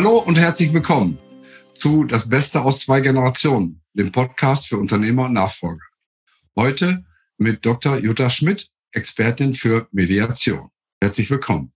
Hallo 0.00 0.16
und 0.16 0.38
herzlich 0.38 0.72
willkommen 0.72 1.18
zu 1.74 2.04
Das 2.04 2.26
Beste 2.26 2.62
aus 2.62 2.80
zwei 2.80 3.00
Generationen, 3.00 3.82
dem 3.92 4.10
Podcast 4.10 4.66
für 4.66 4.78
Unternehmer 4.78 5.26
und 5.26 5.34
Nachfolger. 5.34 5.84
Heute 6.56 7.04
mit 7.36 7.66
Dr. 7.66 7.98
Jutta 7.98 8.30
Schmidt, 8.30 8.70
Expertin 8.92 9.52
für 9.52 9.88
Mediation. 9.92 10.70
Herzlich 11.02 11.30
willkommen. 11.30 11.74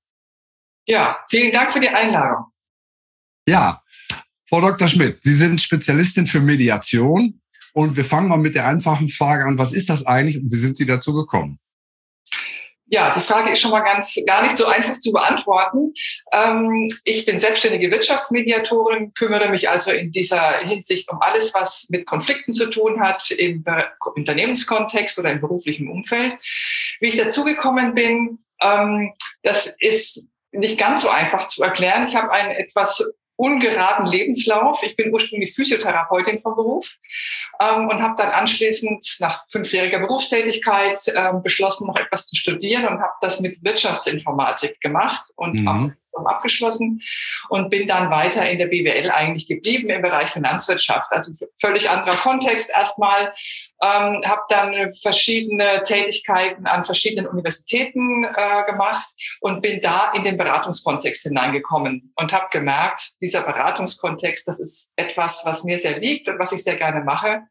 Ja, 0.86 1.18
vielen 1.28 1.52
Dank 1.52 1.70
für 1.70 1.80
die 1.80 1.90
Einladung. 1.90 2.46
Ja, 3.46 3.82
Frau 4.48 4.62
Dr. 4.62 4.88
Schmidt, 4.88 5.20
Sie 5.20 5.34
sind 5.34 5.60
Spezialistin 5.60 6.24
für 6.24 6.40
Mediation 6.40 7.42
und 7.74 7.94
wir 7.94 8.06
fangen 8.06 8.28
mal 8.28 8.38
mit 8.38 8.54
der 8.54 8.66
einfachen 8.66 9.08
Frage 9.08 9.44
an. 9.44 9.58
Was 9.58 9.74
ist 9.74 9.90
das 9.90 10.06
eigentlich 10.06 10.42
und 10.42 10.50
wie 10.50 10.56
sind 10.56 10.78
Sie 10.78 10.86
dazu 10.86 11.12
gekommen? 11.12 11.58
Ja, 12.86 13.10
die 13.10 13.20
Frage 13.20 13.50
ist 13.50 13.60
schon 13.60 13.70
mal 13.70 13.80
ganz 13.80 14.14
gar 14.26 14.42
nicht 14.42 14.58
so 14.58 14.66
einfach 14.66 14.98
zu 14.98 15.10
beantworten. 15.10 15.94
Ähm, 16.32 16.88
ich 17.04 17.24
bin 17.24 17.38
selbstständige 17.38 17.90
Wirtschaftsmediatorin, 17.90 19.14
kümmere 19.14 19.48
mich 19.48 19.70
also 19.70 19.90
in 19.90 20.12
dieser 20.12 20.58
Hinsicht 20.58 21.10
um 21.10 21.18
alles, 21.20 21.54
was 21.54 21.86
mit 21.88 22.06
Konflikten 22.06 22.52
zu 22.52 22.68
tun 22.68 23.00
hat 23.00 23.30
im 23.30 23.64
Unternehmenskontext 24.14 25.18
oder 25.18 25.30
im 25.30 25.40
beruflichen 25.40 25.88
Umfeld. 25.88 26.36
Wie 27.00 27.08
ich 27.08 27.16
dazugekommen 27.16 27.94
bin, 27.94 28.38
ähm, 28.60 29.14
das 29.42 29.74
ist 29.78 30.24
nicht 30.52 30.78
ganz 30.78 31.02
so 31.02 31.08
einfach 31.08 31.48
zu 31.48 31.62
erklären. 31.62 32.06
Ich 32.06 32.14
habe 32.14 32.30
einen 32.30 32.50
etwas 32.50 33.02
ungeraden 33.36 34.06
Lebenslauf. 34.06 34.82
Ich 34.82 34.96
bin 34.96 35.12
ursprünglich 35.12 35.54
Physiotherapeutin 35.54 36.38
vom 36.38 36.54
Beruf 36.54 36.96
ähm, 37.60 37.88
und 37.88 38.02
habe 38.02 38.14
dann 38.16 38.30
anschließend 38.30 39.16
nach 39.20 39.44
fünfjähriger 39.48 40.00
Berufstätigkeit 40.00 41.00
ähm, 41.14 41.42
beschlossen, 41.42 41.86
noch 41.86 41.96
etwas 41.96 42.26
zu 42.26 42.36
studieren 42.36 42.86
und 42.86 43.00
habe 43.00 43.14
das 43.20 43.40
mit 43.40 43.62
Wirtschaftsinformatik 43.64 44.80
gemacht 44.80 45.30
und 45.36 45.54
mhm 45.54 45.94
abgeschlossen 46.22 47.00
und 47.48 47.70
bin 47.70 47.86
dann 47.86 48.10
weiter 48.10 48.48
in 48.48 48.58
der 48.58 48.66
BWL 48.66 49.10
eigentlich 49.10 49.46
geblieben 49.46 49.90
im 49.90 50.02
Bereich 50.02 50.30
Finanzwirtschaft. 50.30 51.10
Also 51.10 51.32
völlig 51.60 51.90
anderer 51.90 52.16
Kontext 52.16 52.70
erstmal. 52.70 53.32
Ähm, 53.82 54.22
habe 54.24 54.42
dann 54.48 54.92
verschiedene 54.94 55.82
Tätigkeiten 55.82 56.66
an 56.66 56.84
verschiedenen 56.84 57.26
Universitäten 57.26 58.24
äh, 58.24 58.64
gemacht 58.64 59.06
und 59.40 59.60
bin 59.60 59.80
da 59.82 60.12
in 60.14 60.22
den 60.22 60.38
Beratungskontext 60.38 61.24
hineingekommen 61.24 62.12
und 62.16 62.32
habe 62.32 62.46
gemerkt, 62.50 63.12
dieser 63.20 63.42
Beratungskontext, 63.42 64.46
das 64.48 64.60
ist 64.60 64.92
etwas, 64.96 65.42
was 65.44 65.64
mir 65.64 65.76
sehr 65.76 65.98
liegt 65.98 66.28
und 66.28 66.38
was 66.38 66.52
ich 66.52 66.62
sehr 66.62 66.76
gerne 66.76 67.04
mache. 67.04 67.42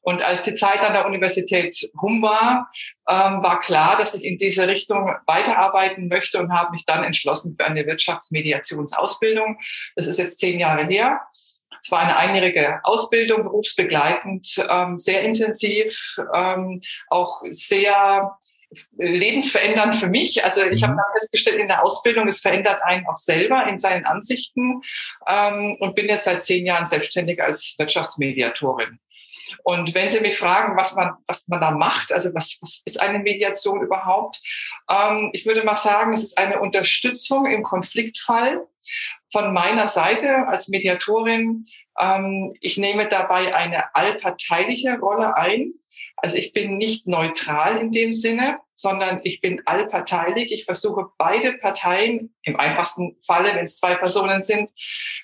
Und 0.00 0.22
als 0.22 0.42
die 0.42 0.54
Zeit 0.54 0.80
an 0.80 0.94
der 0.94 1.06
Universität 1.06 1.90
Hum 2.00 2.22
war, 2.22 2.68
ähm, 3.08 3.42
war 3.42 3.60
klar, 3.60 3.96
dass 3.96 4.14
ich 4.14 4.24
in 4.24 4.38
diese 4.38 4.68
Richtung 4.68 5.10
weiterarbeiten 5.26 6.08
möchte 6.08 6.38
und 6.38 6.52
habe 6.52 6.72
mich 6.72 6.84
dann 6.84 7.04
entschlossen 7.04 7.56
für 7.58 7.66
eine 7.66 7.86
Wirtschaftsmediationsausbildung. 7.86 9.58
Das 9.96 10.06
ist 10.06 10.18
jetzt 10.18 10.38
zehn 10.38 10.60
Jahre 10.60 10.86
her. 10.86 11.20
Es 11.80 11.90
war 11.90 12.00
eine 12.00 12.16
einjährige 12.16 12.80
Ausbildung, 12.82 13.44
berufsbegleitend, 13.44 14.56
ähm, 14.68 14.98
sehr 14.98 15.22
intensiv, 15.22 16.16
ähm, 16.34 16.82
auch 17.08 17.42
sehr 17.50 18.36
lebensverändernd 18.98 19.96
für 19.96 20.08
mich. 20.08 20.44
Also 20.44 20.62
ich 20.64 20.82
habe 20.82 20.92
mhm. 20.92 20.98
dann 20.98 21.18
festgestellt 21.18 21.60
in 21.60 21.68
der 21.68 21.84
Ausbildung, 21.84 22.28
es 22.28 22.40
verändert 22.40 22.80
einen 22.82 23.06
auch 23.06 23.16
selber 23.16 23.66
in 23.66 23.78
seinen 23.78 24.04
Ansichten 24.04 24.82
ähm, 25.26 25.76
und 25.80 25.94
bin 25.94 26.06
jetzt 26.06 26.24
seit 26.24 26.42
zehn 26.42 26.66
Jahren 26.66 26.86
selbstständig 26.86 27.42
als 27.42 27.74
Wirtschaftsmediatorin. 27.78 28.98
Und 29.64 29.94
wenn 29.94 30.10
Sie 30.10 30.20
mich 30.20 30.38
fragen, 30.38 30.76
was 30.76 30.94
man, 30.94 31.12
was 31.26 31.46
man 31.48 31.60
da 31.60 31.70
macht, 31.70 32.12
also 32.12 32.34
was, 32.34 32.56
was 32.60 32.82
ist 32.84 33.00
eine 33.00 33.18
Mediation 33.18 33.82
überhaupt? 33.82 34.40
Ähm, 34.90 35.30
ich 35.32 35.46
würde 35.46 35.64
mal 35.64 35.76
sagen, 35.76 36.12
es 36.12 36.22
ist 36.22 36.38
eine 36.38 36.60
Unterstützung 36.60 37.46
im 37.46 37.62
Konfliktfall 37.62 38.66
von 39.32 39.52
meiner 39.52 39.86
Seite 39.86 40.46
als 40.48 40.68
Mediatorin. 40.68 41.66
Ähm, 41.98 42.54
ich 42.60 42.76
nehme 42.76 43.08
dabei 43.08 43.54
eine 43.54 43.94
allparteiliche 43.94 44.98
Rolle 44.98 45.36
ein. 45.36 45.74
Also 46.20 46.36
ich 46.36 46.52
bin 46.52 46.78
nicht 46.78 47.06
neutral 47.06 47.76
in 47.78 47.92
dem 47.92 48.12
Sinne, 48.12 48.58
sondern 48.74 49.20
ich 49.22 49.40
bin 49.40 49.62
allparteilich. 49.66 50.52
Ich 50.52 50.64
versuche 50.64 51.06
beide 51.16 51.52
Parteien, 51.54 52.34
im 52.42 52.56
einfachsten 52.56 53.16
Falle, 53.24 53.54
wenn 53.54 53.66
es 53.66 53.76
zwei 53.76 53.94
Personen 53.94 54.42
sind, 54.42 54.70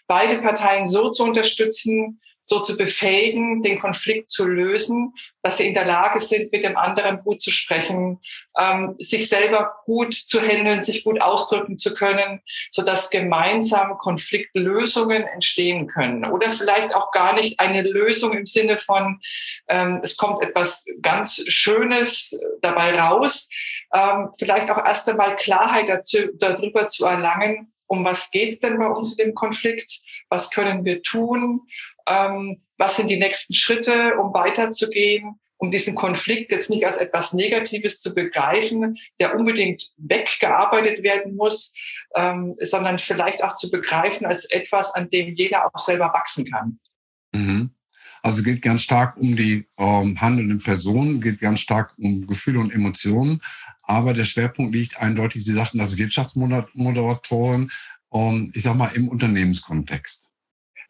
beide 0.06 0.40
Parteien 0.40 0.86
so 0.86 1.10
zu 1.10 1.24
unterstützen, 1.24 2.20
so 2.44 2.60
zu 2.60 2.76
befähigen, 2.76 3.62
den 3.62 3.80
Konflikt 3.80 4.30
zu 4.30 4.44
lösen, 4.46 5.14
dass 5.42 5.58
sie 5.58 5.66
in 5.66 5.74
der 5.74 5.86
Lage 5.86 6.20
sind, 6.20 6.52
mit 6.52 6.62
dem 6.62 6.76
anderen 6.76 7.20
gut 7.22 7.40
zu 7.40 7.50
sprechen, 7.50 8.20
ähm, 8.58 8.94
sich 8.98 9.28
selber 9.28 9.74
gut 9.86 10.14
zu 10.14 10.40
handeln, 10.40 10.82
sich 10.82 11.04
gut 11.04 11.20
ausdrücken 11.20 11.78
zu 11.78 11.94
können, 11.94 12.40
so 12.70 12.82
dass 12.82 13.10
gemeinsam 13.10 13.96
Konfliktlösungen 13.98 15.24
entstehen 15.24 15.86
können. 15.86 16.24
Oder 16.26 16.52
vielleicht 16.52 16.94
auch 16.94 17.10
gar 17.12 17.34
nicht 17.34 17.60
eine 17.60 17.82
Lösung 17.82 18.32
im 18.32 18.46
Sinne 18.46 18.78
von, 18.78 19.20
ähm, 19.68 20.00
es 20.02 20.16
kommt 20.16 20.42
etwas 20.42 20.84
ganz 21.00 21.42
Schönes 21.46 22.38
dabei 22.60 22.98
raus, 22.98 23.48
ähm, 23.94 24.30
vielleicht 24.38 24.70
auch 24.70 24.84
erst 24.84 25.08
einmal 25.08 25.36
Klarheit 25.36 25.88
dazu, 25.88 26.28
darüber 26.34 26.88
zu 26.88 27.06
erlangen, 27.06 27.72
um 27.86 28.04
was 28.04 28.30
geht's 28.30 28.60
denn 28.60 28.78
bei 28.78 28.86
uns 28.86 29.12
in 29.12 29.18
dem 29.18 29.34
Konflikt? 29.34 30.00
Was 30.28 30.50
können 30.50 30.84
wir 30.84 31.02
tun? 31.02 31.60
Ähm, 32.06 32.62
was 32.76 32.96
sind 32.96 33.08
die 33.08 33.18
nächsten 33.18 33.54
Schritte, 33.54 34.16
um 34.18 34.34
weiterzugehen? 34.34 35.38
um 35.64 35.70
diesen 35.70 35.94
Konflikt 35.94 36.52
jetzt 36.52 36.68
nicht 36.68 36.84
als 36.84 36.98
etwas 36.98 37.32
Negatives 37.32 38.00
zu 38.00 38.12
begreifen, 38.14 38.96
der 39.18 39.34
unbedingt 39.38 39.92
weggearbeitet 39.96 41.02
werden 41.02 41.36
muss, 41.36 41.72
ähm, 42.14 42.54
sondern 42.60 42.98
vielleicht 42.98 43.42
auch 43.42 43.54
zu 43.56 43.70
begreifen 43.70 44.26
als 44.26 44.44
etwas, 44.46 44.90
an 44.94 45.08
dem 45.10 45.34
jeder 45.34 45.66
auch 45.66 45.78
selber 45.78 46.12
wachsen 46.12 46.44
kann. 46.50 46.78
Mhm. 47.32 47.70
Also 48.22 48.42
geht 48.42 48.62
ganz 48.62 48.82
stark 48.82 49.16
um 49.18 49.36
die 49.36 49.66
ähm, 49.78 50.20
handelnden 50.20 50.58
Personen, 50.58 51.20
geht 51.20 51.40
ganz 51.40 51.60
stark 51.60 51.94
um 51.98 52.26
Gefühle 52.26 52.58
und 52.58 52.72
Emotionen. 52.72 53.40
Aber 53.82 54.14
der 54.14 54.24
Schwerpunkt 54.24 54.74
liegt 54.74 54.98
eindeutig, 54.98 55.44
Sie 55.44 55.52
sagten 55.52 55.78
das 55.78 55.98
Wirtschaftsmoderatoren, 55.98 57.70
ähm, 58.12 58.50
ich 58.54 58.62
sag 58.62 58.76
mal, 58.76 58.92
im 58.94 59.08
Unternehmenskontext. 59.08 60.23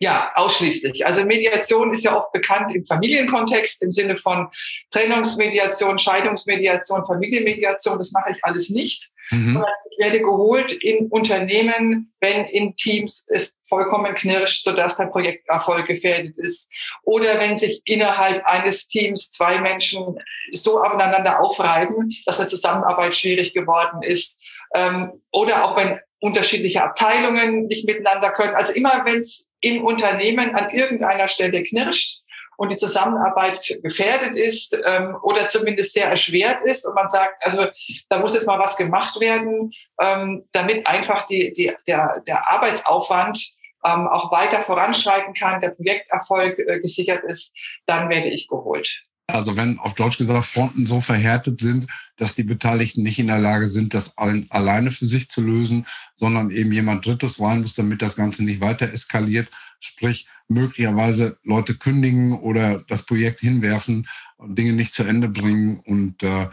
Ja, 0.00 0.32
ausschließlich. 0.34 1.06
Also 1.06 1.25
Mediation 1.25 1.93
ist 1.93 2.05
ja 2.05 2.16
oft 2.16 2.32
bekannt 2.32 2.75
im 2.75 2.84
Familienkontext, 2.84 3.82
im 3.82 3.93
Sinne 3.93 4.16
von 4.16 4.49
Trennungsmediation, 4.91 5.99
Scheidungsmediation, 5.99 7.05
Familienmediation. 7.06 7.99
Das 7.99 8.12
mache 8.12 8.31
ich 8.32 8.44
alles 8.44 8.71
nicht. 8.71 9.10
Mhm. 9.31 9.65
ich 9.91 10.05
werde 10.05 10.21
geholt 10.21 10.72
in 10.72 11.06
Unternehmen, 11.09 12.12
wenn 12.21 12.44
in 12.44 12.77
Teams 12.77 13.25
es 13.28 13.55
vollkommen 13.62 14.15
knirscht, 14.15 14.65
sodass 14.65 14.97
der 14.97 15.06
Projekterfolg 15.06 15.87
gefährdet 15.87 16.37
ist. 16.37 16.69
Oder 17.05 17.38
wenn 17.41 17.56
sich 17.56 17.81
innerhalb 17.87 18.44
eines 18.44 18.87
Teams 18.87 19.31
zwei 19.31 19.61
Menschen 19.61 20.19
so 20.53 20.78
aneinander 20.78 21.41
aufreiben, 21.41 22.11
dass 22.26 22.38
eine 22.38 22.49
Zusammenarbeit 22.49 23.15
schwierig 23.15 23.55
geworden 23.55 24.03
ist. 24.03 24.37
Ähm, 24.75 25.22
oder 25.32 25.65
auch 25.65 25.76
wenn 25.76 25.99
unterschiedliche 26.21 26.82
Abteilungen 26.82 27.66
nicht 27.66 27.87
miteinander 27.87 28.31
können. 28.31 28.55
Also 28.55 28.72
immer 28.72 29.05
wenn 29.05 29.19
es 29.19 29.50
im 29.64 29.84
Unternehmen 29.84 30.54
an 30.54 30.70
irgendeiner 30.70 31.28
Stelle 31.28 31.62
knirscht, 31.62 32.25
und 32.56 32.70
die 32.70 32.76
Zusammenarbeit 32.76 33.78
gefährdet 33.82 34.36
ist 34.36 34.78
ähm, 34.84 35.16
oder 35.22 35.48
zumindest 35.48 35.92
sehr 35.92 36.08
erschwert 36.08 36.62
ist 36.62 36.86
und 36.86 36.94
man 36.94 37.10
sagt, 37.10 37.44
also 37.44 37.66
da 38.08 38.19
muss 38.19 38.34
jetzt 38.34 38.47
mal 38.47 38.58
was 38.58 38.76
gemacht 38.76 39.19
werden, 39.20 39.72
ähm, 40.00 40.47
damit 40.52 40.86
einfach 40.86 41.26
die, 41.26 41.52
die, 41.52 41.72
der, 41.86 42.22
der 42.26 42.50
Arbeitsaufwand 42.50 43.54
ähm, 43.84 44.08
auch 44.08 44.32
weiter 44.32 44.60
voranschreiten 44.62 45.34
kann, 45.34 45.60
der 45.60 45.70
Projekterfolg 45.70 46.58
äh, 46.58 46.81
gesichert 46.81 47.25
ist, 47.25 47.52
dann 47.87 48.08
werde 48.08 48.28
ich 48.28 48.49
geholt. 48.49 49.02
Also 49.26 49.56
wenn 49.56 49.79
auf 49.79 49.94
Deutsch 49.94 50.19
gesagt 50.19 50.44
Fronten 50.44 50.85
so 50.85 51.00
verhärtet 51.00 51.59
sind, 51.59 51.91
dass 52.17 52.35
die 52.35 52.43
Beteiligten 52.43 53.03
nicht 53.03 53.19
in 53.19 53.29
der 53.29 53.38
Lage 53.38 53.69
sind, 53.69 53.94
das 53.94 54.19
alleine 54.19 54.91
für 54.91 55.06
sich 55.06 55.29
zu 55.29 55.41
lösen, 55.41 55.87
sondern 56.15 56.50
eben 56.50 56.73
jemand 56.73 57.06
Drittes 57.06 57.41
rein 57.41 57.62
muss, 57.62 57.75
damit 57.75 58.03
das 58.03 58.17
Ganze 58.17 58.44
nicht 58.44 58.61
weiter 58.61 58.93
eskaliert, 58.93 59.50
sprich 59.81 60.29
möglicherweise 60.49 61.38
Leute 61.43 61.75
kündigen 61.75 62.38
oder 62.38 62.85
das 62.87 63.06
Projekt 63.06 63.41
hinwerfen 63.41 64.06
und 64.37 64.59
Dinge 64.59 64.75
nicht 64.75 64.93
zu 64.93 65.05
Ende 65.05 65.29
bringen 65.29 65.81
und 65.81 66.23
äh, 66.23 66.49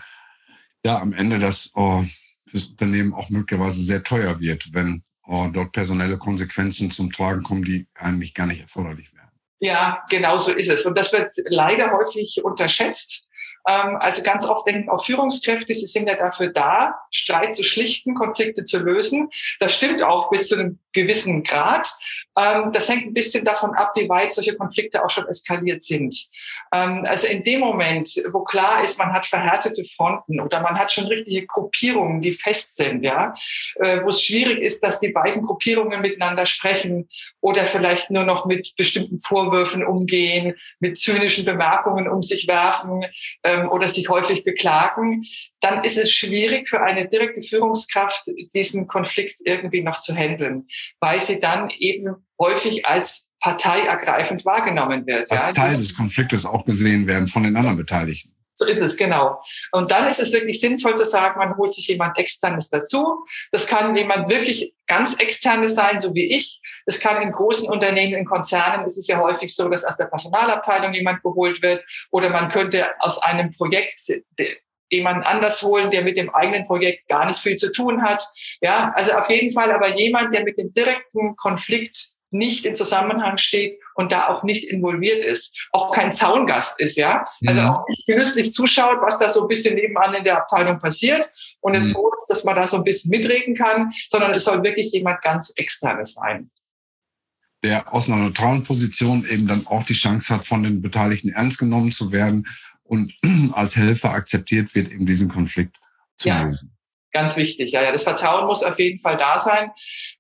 ja 0.85 0.97
am 0.99 1.13
Ende 1.13 1.39
das 1.39 1.73
äh, 1.75 2.03
fürs 2.47 2.65
Unternehmen 2.65 3.13
auch 3.13 3.29
möglicherweise 3.29 3.83
sehr 3.83 4.03
teuer 4.03 4.39
wird, 4.39 4.73
wenn 4.73 5.03
äh, 5.27 5.49
dort 5.51 5.73
personelle 5.73 6.17
Konsequenzen 6.17 6.89
zum 6.89 7.11
Tragen 7.11 7.43
kommen, 7.43 7.65
die 7.65 7.87
eigentlich 7.95 8.33
gar 8.33 8.47
nicht 8.47 8.61
erforderlich 8.61 9.13
wären. 9.13 9.20
Ja, 9.63 10.03
genau 10.09 10.39
so 10.39 10.51
ist 10.51 10.69
es. 10.69 10.85
Und 10.87 10.97
das 10.97 11.13
wird 11.13 11.33
leider 11.45 11.91
häufig 11.91 12.41
unterschätzt. 12.43 13.27
Ähm, 13.67 13.95
also 13.97 14.23
ganz 14.23 14.43
oft 14.43 14.65
denken 14.65 14.89
auch 14.89 15.05
Führungskräfte, 15.05 15.75
sie 15.75 15.85
sind 15.85 16.07
ja 16.07 16.15
dafür 16.15 16.47
da, 16.47 16.95
Streit 17.11 17.55
zu 17.55 17.61
schlichten, 17.61 18.15
Konflikte 18.15 18.65
zu 18.65 18.79
lösen. 18.79 19.29
Das 19.59 19.75
stimmt 19.75 20.01
auch 20.01 20.31
bis 20.31 20.47
zu 20.47 20.55
einem 20.55 20.79
gewissen 20.93 21.43
Grad. 21.43 21.91
Ähm, 22.37 22.71
das 22.71 22.87
hängt 22.89 23.07
ein 23.07 23.13
bisschen 23.13 23.43
davon 23.43 23.73
ab, 23.75 23.91
wie 23.95 24.07
weit 24.07 24.33
solche 24.33 24.55
Konflikte 24.55 25.03
auch 25.03 25.09
schon 25.09 25.27
eskaliert 25.27 25.83
sind. 25.83 26.27
Ähm, 26.73 27.05
also 27.07 27.27
in 27.27 27.43
dem 27.43 27.59
Moment, 27.59 28.09
wo 28.31 28.43
klar 28.43 28.83
ist, 28.83 28.97
man 28.97 29.11
hat 29.11 29.25
verhärtete 29.25 29.83
Fronten 29.83 30.39
oder 30.39 30.61
man 30.61 30.77
hat 30.77 30.91
schon 30.91 31.05
richtige 31.05 31.45
Gruppierungen, 31.45 32.21
die 32.21 32.33
fest 32.33 32.77
sind, 32.77 33.03
ja, 33.03 33.33
äh, 33.75 34.01
wo 34.03 34.09
es 34.09 34.21
schwierig 34.21 34.59
ist, 34.59 34.83
dass 34.83 34.99
die 34.99 35.09
beiden 35.09 35.41
Gruppierungen 35.41 36.01
miteinander 36.01 36.45
sprechen 36.45 37.09
oder 37.41 37.65
vielleicht 37.65 38.11
nur 38.11 38.23
noch 38.23 38.45
mit 38.45 38.73
bestimmten 38.77 39.19
Vorwürfen 39.19 39.85
umgehen, 39.85 40.55
mit 40.79 40.97
zynischen 40.97 41.45
Bemerkungen 41.45 42.09
um 42.09 42.21
sich 42.21 42.47
werfen 42.47 43.05
ähm, 43.43 43.69
oder 43.69 43.87
sich 43.87 44.09
häufig 44.09 44.43
beklagen, 44.43 45.23
dann 45.61 45.83
ist 45.83 45.97
es 45.97 46.11
schwierig 46.11 46.69
für 46.69 46.81
eine 46.81 47.07
direkte 47.07 47.41
Führungskraft, 47.41 48.31
diesen 48.53 48.87
Konflikt 48.87 49.39
irgendwie 49.43 49.81
noch 49.81 49.99
zu 49.99 50.15
handeln 50.15 50.67
weil 50.99 51.21
sie 51.21 51.39
dann 51.39 51.69
eben 51.69 52.15
häufig 52.39 52.85
als 52.85 53.25
parteiergreifend 53.39 54.45
wahrgenommen 54.45 55.05
wird. 55.07 55.31
Als 55.31 55.47
ja. 55.47 55.53
Teil 55.53 55.77
des 55.77 55.95
Konfliktes 55.95 56.45
auch 56.45 56.65
gesehen 56.65 57.07
werden 57.07 57.27
von 57.27 57.43
den 57.43 57.55
anderen 57.55 57.77
Beteiligten. 57.77 58.31
So 58.53 58.67
ist 58.67 58.79
es, 58.79 58.95
genau. 58.95 59.41
Und 59.71 59.89
dann 59.89 60.05
ist 60.05 60.19
es 60.19 60.31
wirklich 60.31 60.59
sinnvoll 60.59 60.95
zu 60.95 61.05
sagen, 61.05 61.39
man 61.39 61.57
holt 61.57 61.73
sich 61.73 61.87
jemand 61.87 62.19
Externes 62.19 62.69
dazu. 62.69 63.25
Das 63.51 63.65
kann 63.65 63.95
jemand 63.95 64.29
wirklich 64.29 64.75
ganz 64.85 65.15
Externes 65.15 65.73
sein, 65.73 65.99
so 65.99 66.13
wie 66.13 66.29
ich. 66.29 66.61
Das 66.85 66.99
kann 66.99 67.21
in 67.23 67.31
großen 67.31 67.67
Unternehmen, 67.67 68.13
in 68.13 68.25
Konzernen 68.25 68.85
ist 68.85 68.97
es 68.97 69.07
ja 69.07 69.19
häufig 69.19 69.55
so, 69.55 69.67
dass 69.67 69.83
aus 69.83 69.97
der 69.97 70.05
Personalabteilung 70.05 70.93
jemand 70.93 71.23
geholt 71.23 71.63
wird. 71.63 71.83
Oder 72.11 72.29
man 72.29 72.49
könnte 72.49 72.87
aus 72.99 73.17
einem 73.23 73.49
Projekt 73.49 73.99
jemanden 74.91 75.23
anders 75.23 75.61
holen, 75.63 75.89
der 75.89 76.03
mit 76.03 76.17
dem 76.17 76.29
eigenen 76.29 76.67
Projekt 76.67 77.07
gar 77.07 77.25
nicht 77.25 77.39
viel 77.39 77.55
zu 77.55 77.71
tun 77.71 78.03
hat. 78.03 78.23
Ja, 78.61 78.91
also 78.95 79.13
auf 79.13 79.29
jeden 79.29 79.51
Fall 79.51 79.71
aber 79.71 79.95
jemand, 79.97 80.33
der 80.35 80.43
mit 80.43 80.57
dem 80.57 80.73
direkten 80.73 81.35
Konflikt 81.37 82.11
nicht 82.31 82.65
in 82.65 82.75
Zusammenhang 82.75 83.37
steht 83.37 83.77
und 83.95 84.11
da 84.11 84.27
auch 84.27 84.43
nicht 84.43 84.63
involviert 84.63 85.21
ist, 85.21 85.53
auch 85.71 85.93
kein 85.93 86.11
Zaungast 86.11 86.79
ist, 86.79 86.95
ja. 86.95 87.23
Also 87.45 87.61
mhm. 87.61 87.67
auch 87.67 87.87
nicht 87.87 88.07
genüsslich 88.07 88.53
zuschaut, 88.53 88.99
was 89.01 89.19
da 89.19 89.29
so 89.29 89.41
ein 89.41 89.47
bisschen 89.47 89.75
nebenan 89.75 90.13
in 90.13 90.23
der 90.23 90.37
Abteilung 90.37 90.79
passiert 90.79 91.29
und 91.59 91.73
mhm. 91.73 91.91
froh 91.91 92.09
ist, 92.13 92.27
dass 92.29 92.43
man 92.43 92.55
da 92.55 92.67
so 92.67 92.77
ein 92.77 92.83
bisschen 92.83 93.09
mitreden 93.11 93.55
kann, 93.55 93.91
sondern 94.09 94.31
es 94.31 94.45
soll 94.45 94.63
wirklich 94.63 94.91
jemand 94.93 95.21
ganz 95.21 95.51
externes 95.55 96.13
sein. 96.13 96.49
Der 97.63 97.93
aus 97.93 98.07
einer 98.07 98.17
neutralen 98.17 98.63
Position 98.63 99.27
eben 99.29 99.45
dann 99.45 99.67
auch 99.67 99.83
die 99.83 99.93
Chance 99.93 100.33
hat, 100.33 100.45
von 100.45 100.63
den 100.63 100.81
Beteiligten 100.81 101.29
ernst 101.29 101.59
genommen 101.59 101.91
zu 101.91 102.11
werden 102.11 102.47
und 102.91 103.13
als 103.53 103.77
Helfer 103.77 104.11
akzeptiert 104.11 104.75
wird, 104.75 104.91
eben 104.91 105.05
diesen 105.05 105.29
Konflikt 105.29 105.77
zu 106.17 106.27
ja. 106.27 106.41
lösen. 106.41 106.75
Ganz 107.13 107.35
wichtig, 107.35 107.71
ja, 107.71 107.83
ja. 107.83 107.91
Das 107.91 108.03
Vertrauen 108.03 108.47
muss 108.47 108.63
auf 108.63 108.79
jeden 108.79 109.01
Fall 109.01 109.17
da 109.17 109.39
sein. 109.39 109.71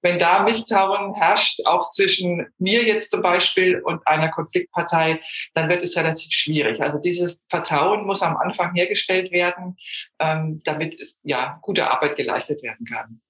Wenn 0.01 0.19
da 0.19 0.43
Misstrauen 0.43 1.13
herrscht, 1.13 1.61
auch 1.65 1.89
zwischen 1.89 2.47
mir 2.59 2.83
jetzt 2.83 3.11
zum 3.11 3.21
Beispiel 3.21 3.79
und 3.79 4.05
einer 4.07 4.29
Konfliktpartei, 4.29 5.19
dann 5.53 5.69
wird 5.69 5.83
es 5.83 5.95
relativ 5.95 6.31
schwierig. 6.31 6.81
Also 6.81 6.97
dieses 6.99 7.41
Vertrauen 7.49 8.05
muss 8.05 8.21
am 8.21 8.35
Anfang 8.35 8.73
hergestellt 8.73 9.31
werden, 9.31 9.77
ähm, 10.19 10.61
damit 10.65 11.01
ja 11.23 11.59
gute 11.61 11.89
Arbeit 11.89 12.17
geleistet 12.17 12.61
werden 12.61 12.85
kann. 12.85 13.21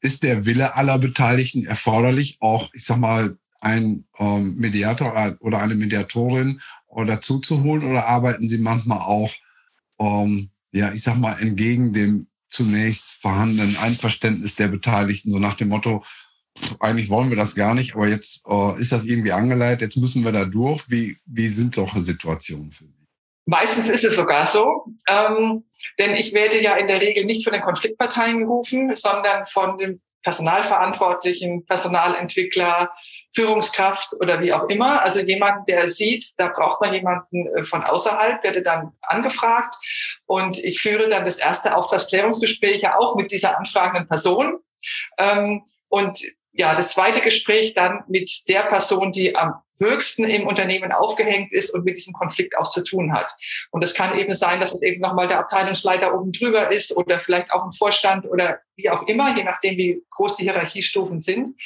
Ist 0.00 0.22
der 0.22 0.46
Wille 0.46 0.76
aller 0.76 0.98
Beteiligten 0.98 1.66
erforderlich, 1.66 2.38
auch, 2.40 2.70
ich 2.72 2.84
sag 2.84 2.98
mal, 2.98 3.36
ein 3.60 4.04
ähm, 4.18 4.56
Mediator 4.56 5.36
oder 5.40 5.58
eine 5.58 5.74
Mediatorin 5.74 6.60
dazu 7.06 7.38
zu 7.38 7.62
holen 7.62 7.84
oder 7.84 8.06
arbeiten 8.06 8.48
Sie 8.48 8.58
manchmal 8.58 8.98
auch, 8.98 9.32
ähm, 10.00 10.50
ja, 10.72 10.92
ich 10.92 11.02
sag 11.02 11.16
mal, 11.16 11.34
entgegen 11.40 11.92
dem 11.92 12.28
zunächst 12.50 13.10
vorhandenen 13.20 13.76
Einverständnis 13.76 14.54
der 14.54 14.68
Beteiligten, 14.68 15.30
so 15.30 15.38
nach 15.38 15.56
dem 15.56 15.68
Motto, 15.68 16.02
eigentlich 16.80 17.08
wollen 17.08 17.30
wir 17.30 17.36
das 17.36 17.54
gar 17.54 17.74
nicht, 17.74 17.94
aber 17.94 18.08
jetzt 18.08 18.42
äh, 18.48 18.80
ist 18.80 18.92
das 18.92 19.04
irgendwie 19.04 19.32
angeleitet, 19.32 19.82
jetzt 19.82 19.96
müssen 19.96 20.24
wir 20.24 20.32
da 20.32 20.44
durch. 20.44 20.90
Wie, 20.90 21.16
wie 21.26 21.48
sind 21.48 21.74
solche 21.74 22.02
Situationen 22.02 22.72
für 22.72 22.84
Sie? 22.84 22.94
Meistens 23.46 23.88
ist 23.88 24.04
es 24.04 24.16
sogar 24.16 24.46
so, 24.46 24.86
ähm, 25.08 25.64
denn 25.98 26.14
ich 26.16 26.34
werde 26.34 26.60
ja 26.60 26.76
in 26.76 26.86
der 26.86 27.00
Regel 27.00 27.24
nicht 27.24 27.44
von 27.44 27.52
den 27.52 27.62
Konfliktparteien 27.62 28.40
gerufen, 28.40 28.94
sondern 28.94 29.46
von 29.46 29.78
dem 29.78 30.00
Personalverantwortlichen, 30.22 31.64
Personalentwickler, 31.66 32.92
Führungskraft 33.34 34.14
oder 34.20 34.40
wie 34.40 34.52
auch 34.52 34.64
immer. 34.68 35.02
Also 35.02 35.20
jemand, 35.20 35.68
der 35.68 35.88
sieht, 35.90 36.32
da 36.38 36.48
braucht 36.48 36.80
man 36.80 36.92
jemanden 36.92 37.46
äh, 37.56 37.62
von 37.64 37.84
außerhalb, 37.84 38.42
werde 38.42 38.62
dann 38.62 38.92
angefragt. 39.02 39.74
Und 40.26 40.58
ich 40.58 40.80
führe 40.80 41.08
dann 41.08 41.24
das 41.24 41.38
erste 41.38 41.76
Auftragsklärungsgespräch 41.76 42.82
ja 42.82 42.98
auch 42.98 43.14
mit 43.16 43.30
dieser 43.30 43.58
anfragenden 43.58 44.08
Person. 44.08 44.58
Ähm, 45.18 45.62
und 45.88 46.20
ja, 46.52 46.74
das 46.74 46.90
zweite 46.90 47.20
Gespräch 47.20 47.74
dann 47.74 48.02
mit 48.08 48.48
der 48.48 48.62
Person, 48.62 49.12
die 49.12 49.36
am 49.36 49.54
höchsten 49.78 50.24
im 50.24 50.46
Unternehmen 50.46 50.92
aufgehängt 50.92 51.52
ist 51.52 51.70
und 51.70 51.84
mit 51.84 51.96
diesem 51.96 52.12
Konflikt 52.12 52.56
auch 52.56 52.70
zu 52.70 52.82
tun 52.82 53.12
hat. 53.12 53.32
Und 53.70 53.82
es 53.84 53.94
kann 53.94 54.18
eben 54.18 54.34
sein, 54.34 54.60
dass 54.60 54.74
es 54.74 54.82
eben 54.82 55.00
nochmal 55.00 55.28
der 55.28 55.38
Abteilungsleiter 55.38 56.14
oben 56.14 56.32
drüber 56.32 56.70
ist 56.72 56.96
oder 56.96 57.20
vielleicht 57.20 57.50
auch 57.52 57.64
ein 57.64 57.72
Vorstand 57.72 58.26
oder 58.26 58.58
wie 58.76 58.90
auch 58.90 59.06
immer, 59.08 59.36
je 59.36 59.44
nachdem, 59.44 59.76
wie 59.76 60.02
groß 60.10 60.36
die 60.36 60.44
Hierarchiestufen 60.44 61.20
sind. 61.20 61.56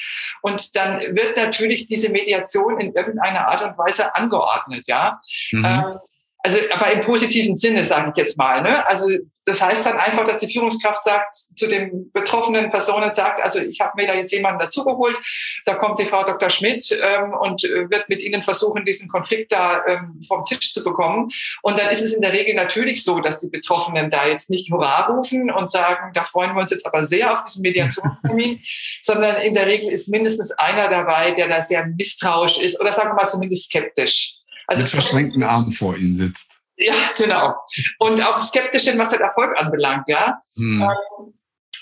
Und 0.40 0.74
dann 0.76 1.00
wird 1.00 1.36
natürlich 1.36 1.86
diese 1.86 2.10
Mediation 2.10 2.80
in 2.80 2.92
irgendeiner 2.94 3.48
Art 3.48 3.62
und 3.62 3.78
Weise 3.78 4.14
angeordnet, 4.14 4.88
ja. 4.88 5.20
Mhm. 5.52 5.64
Ähm, 5.64 5.98
also 6.44 6.58
aber 6.72 6.90
im 6.92 7.00
positiven 7.02 7.54
Sinne, 7.54 7.84
sage 7.84 8.10
ich 8.10 8.16
jetzt 8.16 8.36
mal. 8.36 8.62
Ne? 8.62 8.86
Also 8.88 9.08
das 9.44 9.60
heißt 9.60 9.84
dann 9.86 9.96
einfach, 9.96 10.24
dass 10.24 10.38
die 10.38 10.52
Führungskraft 10.52 11.02
sagt 11.04 11.34
zu 11.34 11.66
den 11.66 12.10
betroffenen 12.12 12.70
Personen 12.70 13.12
sagt, 13.14 13.42
also 13.42 13.60
ich 13.60 13.80
habe 13.80 13.92
mir 13.96 14.06
da 14.06 14.14
jetzt 14.14 14.32
jemanden 14.32 14.60
dazugeholt, 14.60 15.16
da 15.64 15.74
kommt 15.74 15.98
die 15.98 16.04
Frau 16.04 16.22
Dr. 16.24 16.48
Schmidt 16.48 16.96
ähm, 17.00 17.32
und 17.32 17.62
wird 17.62 18.08
mit 18.08 18.22
Ihnen 18.22 18.42
versuchen, 18.42 18.84
diesen 18.84 19.08
Konflikt 19.08 19.52
da 19.52 19.84
ähm, 19.86 20.22
vom 20.26 20.44
Tisch 20.44 20.72
zu 20.72 20.82
bekommen. 20.82 21.30
Und 21.62 21.78
dann 21.78 21.88
ist 21.90 22.02
es 22.02 22.14
in 22.14 22.22
der 22.22 22.32
Regel 22.32 22.54
natürlich 22.54 23.02
so, 23.04 23.20
dass 23.20 23.38
die 23.38 23.48
Betroffenen 23.48 24.10
da 24.10 24.26
jetzt 24.26 24.50
nicht 24.50 24.70
Hurra 24.72 25.06
rufen 25.06 25.50
und 25.50 25.70
sagen, 25.70 26.12
da 26.12 26.24
freuen 26.24 26.54
wir 26.54 26.62
uns 26.62 26.70
jetzt 26.70 26.86
aber 26.86 27.04
sehr 27.04 27.32
auf 27.32 27.44
diesen 27.44 27.62
Mediationstermin, 27.62 28.60
sondern 29.02 29.36
in 29.42 29.54
der 29.54 29.66
Regel 29.66 29.90
ist 29.90 30.08
mindestens 30.08 30.52
einer 30.52 30.88
dabei, 30.88 31.32
der 31.32 31.48
da 31.48 31.62
sehr 31.62 31.86
misstrauisch 31.86 32.58
ist 32.58 32.80
oder 32.80 32.92
sagen 32.92 33.10
wir 33.10 33.14
mal 33.14 33.28
zumindest 33.28 33.64
skeptisch. 33.64 34.41
Also 34.72 34.82
mit 34.82 34.90
verschränkten 34.90 35.42
Armen 35.42 35.70
vor 35.70 35.96
ihnen 35.96 36.14
sitzt. 36.14 36.60
Ja, 36.76 36.94
genau. 37.16 37.54
Und 37.98 38.22
auch 38.22 38.40
skeptisch 38.40 38.84
sind, 38.84 38.98
was 38.98 39.12
den 39.12 39.20
Erfolg 39.20 39.56
anbelangt, 39.58 40.08
ja. 40.08 40.38
Hm. 40.56 40.82
Ähm, 40.82 41.34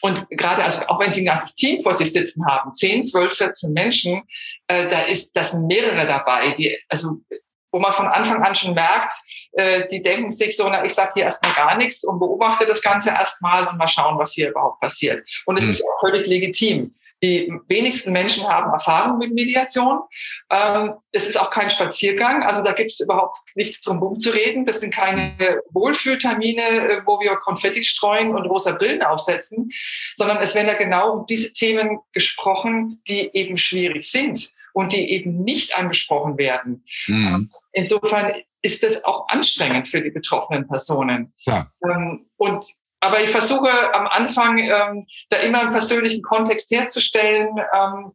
und 0.02 0.26
gerade 0.30 0.64
also 0.64 0.80
auch 0.86 0.98
wenn 1.00 1.12
Sie 1.12 1.22
ein 1.22 1.26
ganzes 1.26 1.54
Team 1.54 1.80
vor 1.80 1.94
sich 1.94 2.12
sitzen 2.12 2.44
haben, 2.46 2.74
10, 2.74 3.04
12, 3.04 3.34
14 3.34 3.72
Menschen, 3.72 4.22
äh, 4.66 4.88
da 4.88 5.02
ist, 5.02 5.30
das 5.34 5.50
sind 5.50 5.66
mehrere 5.66 6.06
dabei, 6.06 6.52
die, 6.52 6.76
also 6.88 7.20
wo 7.72 7.78
man 7.78 7.92
von 7.92 8.06
Anfang 8.06 8.42
an 8.42 8.54
schon 8.54 8.74
merkt, 8.74 9.12
äh, 9.52 9.86
die 9.88 10.02
denken 10.02 10.30
sich 10.30 10.56
so, 10.56 10.68
na, 10.68 10.84
ich 10.84 10.94
sage 10.94 11.12
hier 11.14 11.24
erstmal 11.24 11.54
gar 11.54 11.76
nichts 11.76 12.04
und 12.04 12.18
beobachte 12.18 12.66
das 12.66 12.82
Ganze 12.82 13.10
erstmal 13.10 13.66
und 13.66 13.78
mal 13.78 13.88
schauen, 13.88 14.18
was 14.18 14.32
hier 14.32 14.50
überhaupt 14.50 14.80
passiert. 14.80 15.28
Und 15.46 15.56
es 15.58 15.64
mhm. 15.64 15.70
ist 15.70 15.82
auch 15.82 16.00
völlig 16.00 16.26
legitim. 16.26 16.92
Die 17.22 17.52
wenigsten 17.68 18.12
Menschen 18.12 18.46
haben 18.46 18.72
Erfahrung 18.72 19.18
mit 19.18 19.32
Mediation. 19.32 20.00
Ähm, 20.50 20.94
es 21.12 21.26
ist 21.26 21.38
auch 21.38 21.50
kein 21.50 21.70
Spaziergang, 21.70 22.42
also 22.42 22.62
da 22.62 22.72
gibt 22.72 22.90
es 22.90 23.00
überhaupt 23.00 23.38
nichts 23.54 23.80
drum 23.80 23.98
herum 23.98 24.18
zu 24.18 24.30
reden. 24.30 24.64
Das 24.64 24.80
sind 24.80 24.94
keine 24.94 25.60
Wohlfühltermine, 25.70 26.62
äh, 26.62 27.02
wo 27.04 27.20
wir 27.20 27.36
Konfetti 27.36 27.82
streuen 27.82 28.34
und 28.34 28.46
rosa 28.46 28.72
Brillen 28.72 29.02
aufsetzen, 29.02 29.70
sondern 30.16 30.38
es 30.38 30.54
werden 30.54 30.68
ja 30.68 30.74
genau 30.74 31.12
um 31.18 31.26
diese 31.26 31.52
Themen 31.52 31.98
gesprochen, 32.12 33.00
die 33.08 33.30
eben 33.32 33.58
schwierig 33.58 34.10
sind 34.10 34.52
und 34.72 34.92
die 34.92 35.10
eben 35.10 35.42
nicht 35.42 35.76
angesprochen 35.76 36.38
werden. 36.38 36.84
Mhm. 37.06 37.50
Insofern 37.72 38.32
ist 38.62 38.82
das 38.82 39.04
auch 39.04 39.28
anstrengend 39.28 39.88
für 39.88 40.02
die 40.02 40.10
betroffenen 40.10 40.68
Personen. 40.68 41.32
Ja. 41.40 41.70
Ähm, 41.84 42.26
und 42.36 42.64
aber 43.00 43.22
ich 43.22 43.30
versuche 43.30 43.94
am 43.94 44.06
Anfang 44.06 44.58
ähm, 44.58 45.06
da 45.30 45.38
immer 45.38 45.62
einen 45.62 45.72
persönlichen 45.72 46.22
Kontext 46.22 46.70
herzustellen. 46.70 47.48
Ähm, 47.72 48.12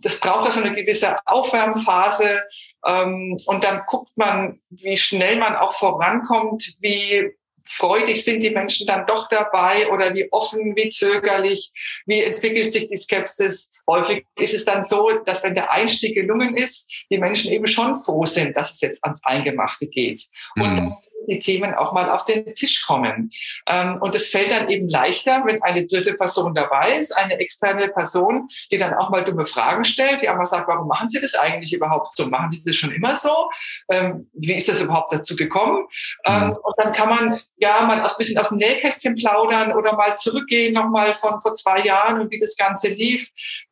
das 0.00 0.20
braucht 0.20 0.46
also 0.46 0.60
eine 0.60 0.74
gewisse 0.74 1.18
Aufwärmphase 1.26 2.42
ähm, 2.86 3.36
und 3.46 3.64
dann 3.64 3.82
guckt 3.86 4.16
man, 4.16 4.60
wie 4.70 4.96
schnell 4.96 5.36
man 5.38 5.56
auch 5.56 5.74
vorankommt, 5.74 6.76
wie 6.78 7.32
freudig 7.68 8.24
sind 8.24 8.42
die 8.42 8.50
Menschen 8.50 8.86
dann 8.86 9.06
doch 9.06 9.28
dabei 9.28 9.88
oder 9.90 10.14
wie 10.14 10.26
offen, 10.32 10.74
wie 10.74 10.88
zögerlich, 10.88 11.70
wie 12.06 12.22
entwickelt 12.22 12.72
sich 12.72 12.88
die 12.88 12.96
Skepsis. 12.96 13.70
Häufig 13.86 14.24
ist 14.36 14.54
es 14.54 14.64
dann 14.64 14.82
so, 14.82 15.10
dass 15.24 15.42
wenn 15.42 15.54
der 15.54 15.70
Einstieg 15.70 16.14
gelungen 16.14 16.56
ist, 16.56 16.90
die 17.10 17.18
Menschen 17.18 17.52
eben 17.52 17.66
schon 17.66 17.96
froh 17.96 18.24
sind, 18.24 18.56
dass 18.56 18.72
es 18.72 18.80
jetzt 18.80 19.04
ans 19.04 19.20
Eingemachte 19.24 19.86
geht. 19.86 20.24
Und 20.56 20.74
mhm. 20.74 20.94
Die 21.28 21.38
Themen 21.38 21.74
auch 21.74 21.92
mal 21.92 22.10
auf 22.10 22.24
den 22.24 22.54
Tisch 22.54 22.84
kommen. 22.86 23.30
Ähm, 23.66 23.98
und 24.00 24.14
es 24.14 24.28
fällt 24.28 24.50
dann 24.50 24.68
eben 24.68 24.88
leichter, 24.88 25.42
wenn 25.44 25.62
eine 25.62 25.86
dritte 25.86 26.14
Person 26.14 26.54
dabei 26.54 26.92
ist, 26.98 27.16
eine 27.16 27.38
externe 27.38 27.88
Person, 27.88 28.48
die 28.70 28.78
dann 28.78 28.94
auch 28.94 29.10
mal 29.10 29.24
dumme 29.24 29.46
Fragen 29.46 29.84
stellt, 29.84 30.22
die 30.22 30.28
auch 30.28 30.36
mal 30.36 30.46
sagt, 30.46 30.68
warum 30.68 30.88
machen 30.88 31.08
Sie 31.08 31.20
das 31.20 31.34
eigentlich 31.34 31.72
überhaupt 31.72 32.16
so? 32.16 32.26
Machen 32.26 32.50
Sie 32.50 32.62
das 32.64 32.76
schon 32.76 32.92
immer 32.92 33.16
so? 33.16 33.50
Ähm, 33.90 34.28
wie 34.32 34.54
ist 34.54 34.68
das 34.68 34.80
überhaupt 34.80 35.12
dazu 35.12 35.36
gekommen? 35.36 35.86
Ähm, 36.26 36.48
mhm. 36.48 36.56
Und 36.62 36.74
dann 36.78 36.92
kann 36.92 37.08
man 37.08 37.40
ja 37.56 37.82
mal 37.82 38.00
ein 38.00 38.10
bisschen 38.16 38.38
aus 38.38 38.48
dem 38.48 38.58
Nähkästchen 38.58 39.16
plaudern 39.16 39.72
oder 39.72 39.94
mal 39.94 40.16
zurückgehen 40.16 40.74
nochmal 40.74 41.14
von 41.14 41.40
vor 41.40 41.54
zwei 41.54 41.80
Jahren 41.80 42.20
und 42.20 42.30
wie 42.30 42.38
das 42.38 42.56
Ganze 42.56 42.88
lief. 42.88 43.28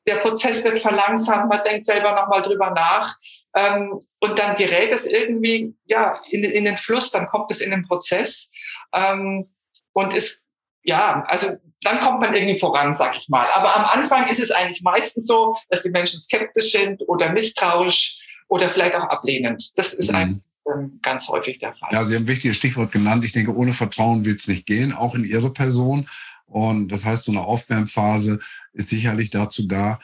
Der 0.07 0.17
Prozess 0.17 0.63
wird 0.65 0.81
verlangsamt, 0.81 1.49
man 1.49 1.63
denkt 1.65 1.85
selber 1.85 2.13
nochmal 2.13 2.43
drüber 2.43 2.71
nach. 2.71 3.17
Ähm, 3.57 4.01
und 4.21 4.39
dann 4.39 4.55
gerät 4.55 4.93
es 4.93 5.07
irgendwie 5.07 5.75
ja, 5.87 6.21
in, 6.31 6.45
in 6.45 6.65
den 6.65 6.77
Fluss, 6.77 7.11
dann 7.11 7.27
kommt 7.27 7.51
es 7.51 7.61
in 7.61 7.71
den 7.71 7.85
Prozess. 7.85 8.49
Ähm, 8.95 9.49
und 9.93 10.15
es, 10.15 10.43
ja, 10.83 11.25
also 11.27 11.53
dann 11.81 12.01
kommt 12.01 12.21
man 12.21 12.35
irgendwie 12.35 12.59
voran, 12.59 12.95
sag 12.95 13.17
ich 13.17 13.29
mal. 13.29 13.47
Aber 13.55 13.75
am 13.75 13.87
Anfang 13.87 14.29
ist 14.29 14.41
es 14.41 14.51
eigentlich 14.51 14.83
meistens 14.83 15.27
so, 15.27 15.57
dass 15.71 15.83
die 15.83 15.91
Menschen 15.91 16.21
skeptisch 16.21 16.73
sind 16.73 17.01
oder 17.09 17.33
misstrauisch 17.33 18.19
oder 18.49 18.69
vielleicht 18.69 18.95
auch 18.95 19.09
ablehnend. 19.09 19.73
Das 19.79 19.95
ist 19.95 20.11
mhm. 20.11 20.17
eigentlich 20.17 20.43
ähm, 20.71 20.99
ganz 21.03 21.27
häufig 21.29 21.59
der 21.59 21.75
Fall. 21.75 21.89
Ja, 21.93 22.05
Sie 22.05 22.15
haben 22.15 22.25
ein 22.25 22.29
wichtiges 22.29 22.59
Stichwort 22.59 22.93
genannt. 22.93 23.25
Ich 23.25 23.33
denke, 23.33 23.55
ohne 23.55 23.73
Vertrauen 23.73 24.27
wird 24.27 24.41
es 24.41 24.49
nicht 24.49 24.67
gehen, 24.67 24.93
auch 24.93 25.15
in 25.15 25.25
Ihre 25.25 25.51
Person. 25.51 26.09
Und 26.47 26.89
das 26.89 27.05
heißt, 27.05 27.25
so 27.25 27.33
eine 27.33 27.43
Aufwärmphase 27.43 28.39
ist 28.73 28.91
sicherlich 28.91 29.31
dazu 29.31 29.67
da, 29.67 29.99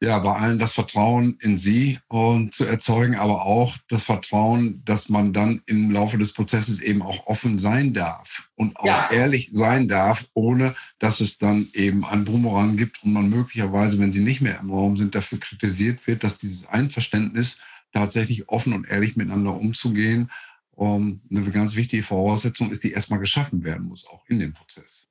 ja, 0.00 0.18
bei 0.20 0.32
allen 0.32 0.60
das 0.60 0.74
Vertrauen 0.74 1.36
in 1.40 1.58
sie 1.58 1.98
und 2.06 2.54
zu 2.54 2.64
erzeugen, 2.64 3.16
aber 3.16 3.44
auch 3.44 3.76
das 3.88 4.04
Vertrauen, 4.04 4.82
dass 4.84 5.08
man 5.08 5.32
dann 5.32 5.62
im 5.66 5.90
Laufe 5.90 6.18
des 6.18 6.32
Prozesses 6.32 6.80
eben 6.80 7.02
auch 7.02 7.26
offen 7.26 7.58
sein 7.58 7.92
darf 7.94 8.48
und 8.54 8.76
auch 8.76 8.84
ja. 8.84 9.10
ehrlich 9.10 9.50
sein 9.50 9.88
darf, 9.88 10.26
ohne 10.34 10.76
dass 11.00 11.20
es 11.20 11.38
dann 11.38 11.68
eben 11.72 12.04
ein 12.04 12.24
Bumerang 12.24 12.76
gibt 12.76 13.02
und 13.02 13.12
man 13.12 13.28
möglicherweise, 13.28 13.98
wenn 13.98 14.12
sie 14.12 14.20
nicht 14.20 14.40
mehr 14.40 14.60
im 14.60 14.70
Raum 14.70 14.96
sind, 14.96 15.16
dafür 15.16 15.40
kritisiert 15.40 16.06
wird, 16.06 16.22
dass 16.22 16.38
dieses 16.38 16.68
Einverständnis 16.68 17.58
tatsächlich 17.92 18.48
offen 18.48 18.74
und 18.74 18.88
ehrlich 18.88 19.16
miteinander 19.16 19.54
umzugehen, 19.54 20.30
um, 20.70 21.22
eine 21.28 21.42
ganz 21.50 21.74
wichtige 21.74 22.04
Voraussetzung 22.04 22.70
ist, 22.70 22.84
die 22.84 22.92
erstmal 22.92 23.18
geschaffen 23.18 23.64
werden 23.64 23.88
muss, 23.88 24.06
auch 24.06 24.24
in 24.28 24.38
dem 24.38 24.52
Prozess. 24.52 25.07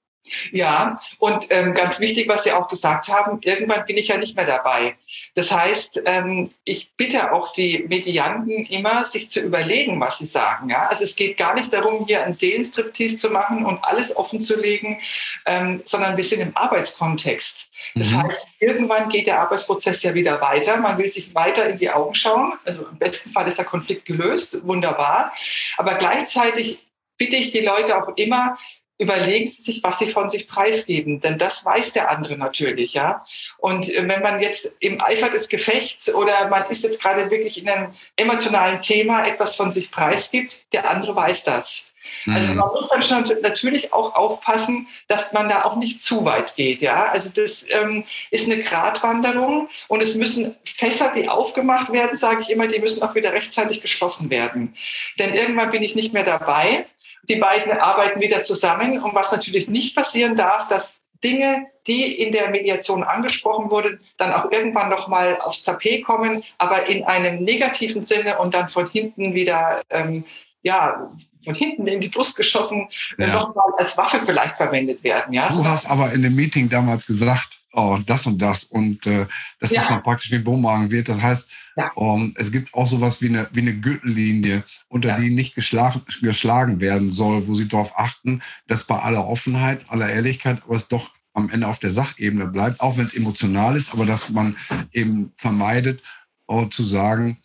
Ja, 0.52 1.00
und 1.20 1.48
ähm, 1.50 1.74
ganz 1.74 2.00
wichtig, 2.00 2.28
was 2.28 2.44
Sie 2.44 2.52
auch 2.52 2.68
gesagt 2.68 3.08
haben, 3.08 3.40
irgendwann 3.42 3.86
bin 3.86 3.98
ich 3.98 4.08
ja 4.08 4.18
nicht 4.18 4.36
mehr 4.36 4.46
dabei. 4.46 4.96
Das 5.36 5.52
heißt, 5.52 6.02
ähm, 6.06 6.52
ich 6.64 6.92
bitte 6.98 7.32
auch 7.32 7.54
die 7.54 7.86
Medianten 7.88 8.66
immer, 8.66 9.06
sich 9.06 9.30
zu 9.30 9.40
überlegen, 9.42 10.00
was 10.00 10.20
sie 10.20 10.26
sagen. 10.26 10.70
Ja? 10.70 10.88
Also 10.88 11.04
es 11.04 11.16
geht 11.16 11.38
gar 11.38 11.54
nicht 11.54 11.74
darum, 11.74 12.06
hier 12.06 12.24
einen 12.24 12.34
Seelenstriptease 12.34 13.18
zu 13.18 13.30
machen 13.30 13.66
und 13.66 13.84
alles 13.84 14.16
offen 14.16 14.42
zu 14.42 14.60
legen, 14.60 15.00
ähm, 15.46 15.82
sondern 15.86 16.18
wir 16.18 16.24
sind 16.24 16.42
im 16.42 16.56
Arbeitskontext. 16.56 17.70
Das 17.96 18.10
mhm. 18.10 18.24
heißt, 18.24 18.48
irgendwann 18.60 19.10
geht 19.10 19.28
der 19.28 19.40
Arbeitsprozess 19.42 20.04
ja 20.04 20.14
wieder 20.14 20.42
weiter. 20.42 20.78
Man 20.78 20.98
will 20.98 21.10
sich 21.10 21.34
weiter 21.36 21.68
in 21.70 21.78
die 21.78 21.90
Augen 21.90 22.16
schauen. 22.16 22.54
Also 22.66 22.86
im 22.88 22.98
besten 22.98 23.32
Fall 23.32 23.48
ist 23.48 23.58
der 23.58 23.66
Konflikt 23.66 24.06
gelöst, 24.06 24.58
wunderbar. 24.64 25.34
Aber 25.78 25.96
gleichzeitig 25.96 26.80
bitte 27.18 27.36
ich 27.36 27.52
die 27.52 27.62
Leute 27.62 28.02
auch 28.02 28.16
immer, 28.16 28.58
überlegen 28.98 29.46
Sie 29.46 29.62
sich, 29.62 29.84
was 29.84 30.00
Sie 30.00 30.12
von 30.12 30.30
sich 30.30 30.48
preisgeben, 30.48 31.20
denn 31.20 31.38
das 31.38 31.64
weiß 31.64 31.94
der 31.94 32.10
andere 32.10 32.38
natürlich, 32.38 32.94
ja. 32.94 33.24
Und 33.58 33.90
äh, 33.90 34.08
wenn 34.08 34.22
man 34.22 34.42
jetzt 34.42 34.72
im 34.80 35.02
Eifer 35.02 35.30
des 35.30 35.50
Gefechts 35.50 36.14
oder 36.14 36.48
man 36.50 36.66
ist 36.70 36.84
jetzt 36.84 37.02
gerade 37.02 37.30
wirklich 37.30 37.58
in 37.62 37.70
einem 37.70 37.94
emotionalen 38.16 38.82
Thema 38.82 39.26
etwas 39.26 39.56
von 39.56 39.72
sich 39.72 39.92
preisgibt, 39.92 40.58
der 40.74 40.90
andere 40.90 41.16
weiß 41.16 41.44
das. 41.44 41.84
Also 42.26 42.52
mhm. 42.52 42.58
man 42.58 42.70
muss 42.70 42.90
dann 42.90 43.04
schon 43.04 43.24
natürlich 43.42 43.94
auch 43.94 44.16
aufpassen, 44.16 44.88
dass 45.08 45.32
man 45.34 45.50
da 45.50 45.64
auch 45.64 45.76
nicht 45.76 46.02
zu 46.02 46.26
weit 46.26 46.56
geht. 46.56 46.82
Ja, 46.82 47.10
also 47.10 47.30
das 47.30 47.66
ähm, 47.70 48.04
ist 48.32 48.46
eine 48.46 48.64
Gratwanderung 48.64 49.70
und 49.88 50.02
es 50.02 50.16
müssen 50.16 50.56
Fässer, 50.66 51.14
die 51.16 51.30
aufgemacht 51.30 51.92
werden, 51.92 52.18
sage 52.18 52.42
ich 52.42 52.50
immer, 52.50 52.68
die 52.68 52.80
müssen 52.80 53.02
auch 53.04 53.16
wieder 53.16 53.34
rechtzeitig 53.34 53.82
geschlossen 53.82 54.30
werden. 54.30 54.76
Denn 55.20 55.34
irgendwann 55.34 55.72
bin 55.72 55.84
ich 55.84 55.96
nicht 55.96 56.14
mehr 56.14 56.24
dabei 56.24 56.86
die 57.30 57.36
beiden 57.36 57.72
arbeiten 57.74 58.22
wieder 58.22 58.44
zusammen. 58.44 59.02
Und 59.02 59.14
was 59.14 59.32
natürlich 59.32 59.68
nicht 59.68 59.96
passieren 59.96 60.36
darf, 60.36 60.68
dass 60.68 60.96
Dinge, 61.24 61.68
die 61.88 62.22
in 62.22 62.32
der 62.32 62.50
Mediation 62.50 63.04
angesprochen 63.04 63.72
wurden, 63.72 64.00
dann 64.18 64.34
auch 64.34 64.52
irgendwann 64.52 64.90
noch 64.90 65.08
mal 65.08 65.38
aufs 65.40 65.62
Tapet 65.62 66.04
kommen, 66.04 66.44
aber 66.58 66.88
in 66.88 67.04
einem 67.06 67.44
negativen 67.44 68.04
Sinne 68.04 68.38
und 68.40 68.54
dann 68.54 68.68
von 68.68 68.88
hinten 68.88 69.34
wieder, 69.34 69.82
ähm, 69.90 70.26
ja, 70.62 71.12
von 71.48 71.56
hinten 71.56 71.88
in 71.88 72.02
die 72.02 72.10
Brust 72.10 72.36
geschossen, 72.36 72.90
ja. 73.18 73.28
noch 73.28 73.56
mal 73.56 73.64
als 73.78 73.98
Waffe 73.98 74.20
vielleicht 74.22 74.58
verwendet 74.58 75.02
werden. 75.02 75.34
Ja, 75.34 75.48
du 75.48 75.64
hast 75.64 75.90
aber 75.90 76.12
in 76.12 76.22
dem 76.22 76.36
Meeting 76.36 76.68
damals 76.68 77.06
gesagt, 77.06 77.62
oh, 77.72 77.98
das 78.06 78.26
und 78.26 78.40
das 78.40 78.66
und 78.66 79.08
äh, 79.08 79.28
dass 79.62 79.72
ja. 79.72 79.82
das 79.82 79.90
dann 79.90 80.04
praktisch 80.04 80.30
wie 80.32 80.40
Bumerang 80.40 80.92
wird. 80.92 81.08
Das 81.08 81.22
heißt, 81.22 81.50
ja. 81.78 81.90
um, 81.96 82.22
ähm, 82.22 82.34
es 82.38 82.52
gibt 82.52 82.74
auch 82.74 82.86
sowas 82.86 83.22
wie 83.22 83.30
eine, 83.30 83.48
wie 83.54 83.62
eine 83.62 83.76
Gürtellinie, 83.76 84.64
unter 84.90 85.10
ja. 85.10 85.18
die 85.18 85.30
nicht 85.30 85.56
geschlagen, 85.56 86.02
geschlagen 86.22 86.82
werden 86.82 87.10
soll, 87.10 87.48
wo 87.48 87.56
sie 87.56 87.68
darauf 87.68 87.98
achten, 87.98 88.42
dass 88.68 88.84
bei 88.84 89.00
aller 89.00 89.26
Offenheit, 89.26 89.86
aller 89.88 90.10
Ehrlichkeit, 90.10 90.62
aber 90.66 90.76
es 90.76 90.90
doch 90.90 91.12
am 91.34 91.50
Ende 91.50 91.68
auf 91.68 91.80
der 91.80 91.92
Sachebene 91.92 92.48
bleibt, 92.48 92.82
auch 92.82 92.98
wenn 92.98 93.06
es 93.06 93.14
emotional 93.14 93.78
ist, 93.78 93.94
aber 93.94 94.06
dass 94.06 94.30
man 94.30 94.58
eben 94.92 95.32
vermeidet, 95.36 96.02
oh, 96.48 96.66
zu 96.66 96.84
sagen, 96.84 97.38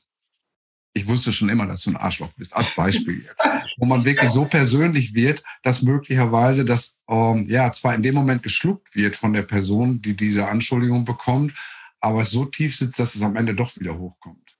ich 0.95 1.09
wusste 1.09 1.33
schon 1.33 1.49
immer, 1.49 1.67
dass 1.67 1.83
du 1.83 1.91
ein 1.91 1.97
Arschloch 1.97 2.33
bist, 2.37 2.55
als 2.55 2.75
Beispiel 2.75 3.25
jetzt. 3.25 3.49
Wo 3.79 3.87
man 3.87 4.05
wirklich 4.05 4.31
so 4.31 4.45
persönlich 4.45 5.15
wird, 5.15 5.43
dass 5.63 5.83
möglicherweise 5.83 6.65
das 6.65 6.99
ähm, 7.09 7.47
ja 7.49 7.73
zwar 7.73 7.95
in 7.95 8.03
dem 8.03 8.15
Moment 8.15 8.43
geschluckt 8.43 8.95
wird 8.95 9.17
von 9.17 9.33
der 9.33 9.43
Person, 9.43 10.03
die 10.03 10.17
diese 10.17 10.47
Anschuldigung 10.47 11.05
bekommt, 11.05 11.55
aber 12.01 12.23
es 12.23 12.31
so 12.31 12.45
tief 12.45 12.77
sitzt, 12.77 12.99
dass 12.99 13.15
es 13.15 13.23
am 13.23 13.37
Ende 13.37 13.55
doch 13.55 13.77
wieder 13.79 13.99
hochkommt. 13.99 14.57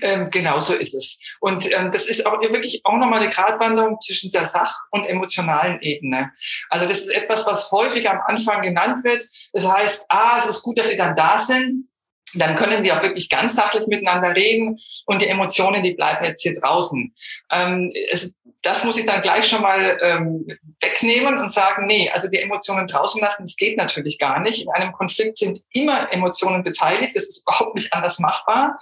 Ähm, 0.00 0.30
genau 0.30 0.58
so 0.58 0.72
ist 0.72 0.94
es. 0.94 1.18
Und 1.40 1.70
ähm, 1.70 1.90
das 1.92 2.06
ist 2.06 2.24
auch 2.24 2.40
wirklich 2.40 2.80
auch 2.84 2.96
nochmal 2.96 3.20
eine 3.20 3.30
Gratwanderung 3.30 4.00
zwischen 4.00 4.30
der 4.30 4.46
Sach- 4.46 4.78
und 4.90 5.04
emotionalen 5.04 5.80
Ebene. 5.82 6.32
Also 6.70 6.86
das 6.86 7.00
ist 7.00 7.10
etwas, 7.10 7.44
was 7.46 7.70
häufig 7.70 8.08
am 8.08 8.20
Anfang 8.26 8.62
genannt 8.62 9.04
wird. 9.04 9.26
Das 9.52 9.66
heißt, 9.66 10.06
ah, 10.08 10.38
es 10.38 10.46
ist 10.46 10.62
gut, 10.62 10.78
dass 10.78 10.88
Sie 10.88 10.96
dann 10.96 11.14
da 11.14 11.38
sind 11.40 11.88
dann 12.34 12.56
können 12.56 12.82
wir 12.82 12.96
auch 12.96 13.02
wirklich 13.02 13.28
ganz 13.28 13.54
sachlich 13.54 13.86
miteinander 13.86 14.34
reden 14.34 14.78
und 15.06 15.22
die 15.22 15.28
Emotionen, 15.28 15.82
die 15.82 15.94
bleiben 15.94 16.24
jetzt 16.24 16.42
hier 16.42 16.52
draußen. 16.52 17.14
Ähm, 17.52 17.92
es, 18.10 18.32
das 18.62 18.82
muss 18.82 18.98
ich 18.98 19.06
dann 19.06 19.22
gleich 19.22 19.46
schon 19.46 19.62
mal 19.62 19.98
ähm, 20.02 20.46
wegnehmen 20.80 21.38
und 21.38 21.52
sagen, 21.52 21.86
nee, 21.86 22.10
also 22.10 22.26
die 22.28 22.38
Emotionen 22.38 22.88
draußen 22.88 23.20
lassen, 23.20 23.44
das 23.44 23.56
geht 23.56 23.76
natürlich 23.76 24.18
gar 24.18 24.40
nicht. 24.40 24.64
In 24.64 24.70
einem 24.70 24.92
Konflikt 24.92 25.36
sind 25.36 25.60
immer 25.72 26.12
Emotionen 26.12 26.64
beteiligt, 26.64 27.14
das 27.14 27.24
ist 27.24 27.42
überhaupt 27.42 27.76
nicht 27.76 27.92
anders 27.92 28.18
machbar. 28.18 28.76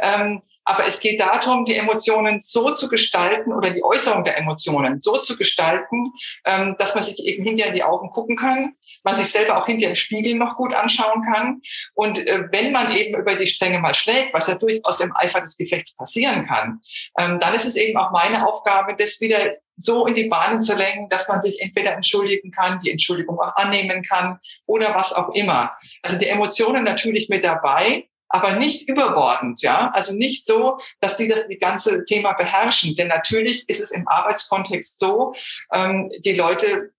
Ähm, 0.00 0.40
aber 0.64 0.86
es 0.86 1.00
geht 1.00 1.20
darum, 1.20 1.64
die 1.64 1.76
Emotionen 1.76 2.40
so 2.40 2.74
zu 2.74 2.88
gestalten 2.88 3.52
oder 3.52 3.70
die 3.70 3.84
Äußerung 3.84 4.24
der 4.24 4.38
Emotionen 4.38 5.00
so 5.00 5.18
zu 5.18 5.36
gestalten, 5.36 6.12
ähm, 6.44 6.76
dass 6.78 6.94
man 6.94 7.04
sich 7.04 7.18
eben 7.18 7.44
hinterher 7.44 7.70
in 7.70 7.76
die 7.76 7.84
Augen 7.84 8.10
gucken 8.10 8.36
kann, 8.36 8.74
man 9.02 9.16
sich 9.16 9.30
selber 9.30 9.58
auch 9.58 9.66
hinterher 9.66 9.90
im 9.90 9.96
Spiegel 9.96 10.34
noch 10.34 10.56
gut 10.56 10.74
anschauen 10.74 11.24
kann. 11.32 11.60
Und 11.94 12.18
äh, 12.18 12.44
wenn 12.50 12.72
man 12.72 12.92
eben 12.92 13.18
über 13.18 13.34
die 13.34 13.46
Stränge 13.46 13.78
mal 13.78 13.94
schlägt, 13.94 14.32
was 14.32 14.46
ja 14.46 14.54
durchaus 14.54 15.00
im 15.00 15.14
Eifer 15.14 15.40
des 15.40 15.56
Gefechts 15.56 15.94
passieren 15.96 16.46
kann, 16.46 16.80
ähm, 17.18 17.38
dann 17.38 17.54
ist 17.54 17.66
es 17.66 17.76
eben 17.76 17.98
auch 17.98 18.10
meine 18.10 18.46
Aufgabe, 18.46 18.94
das 18.98 19.20
wieder 19.20 19.56
so 19.76 20.06
in 20.06 20.14
die 20.14 20.28
Bahnen 20.28 20.62
zu 20.62 20.74
lenken, 20.74 21.08
dass 21.08 21.28
man 21.28 21.42
sich 21.42 21.60
entweder 21.60 21.92
entschuldigen 21.92 22.50
kann, 22.50 22.78
die 22.78 22.90
Entschuldigung 22.90 23.40
auch 23.40 23.56
annehmen 23.56 24.02
kann 24.02 24.38
oder 24.66 24.94
was 24.94 25.12
auch 25.12 25.30
immer. 25.30 25.76
Also 26.02 26.16
die 26.16 26.28
Emotionen 26.28 26.84
natürlich 26.84 27.28
mit 27.28 27.44
dabei, 27.44 28.06
aber 28.34 28.54
nicht 28.54 28.90
überbordend, 28.90 29.62
ja. 29.62 29.92
Also 29.94 30.12
nicht 30.12 30.44
so, 30.44 30.78
dass 31.00 31.16
die 31.16 31.28
das 31.28 31.46
die 31.48 31.58
ganze 31.58 32.04
Thema 32.04 32.32
beherrschen. 32.32 32.96
Denn 32.96 33.06
natürlich 33.06 33.68
ist 33.68 33.80
es 33.80 33.92
im 33.92 34.08
Arbeitskontext 34.08 34.98
so, 34.98 35.34
ähm, 35.72 36.10
die 36.18 36.34
Leute 36.34 36.90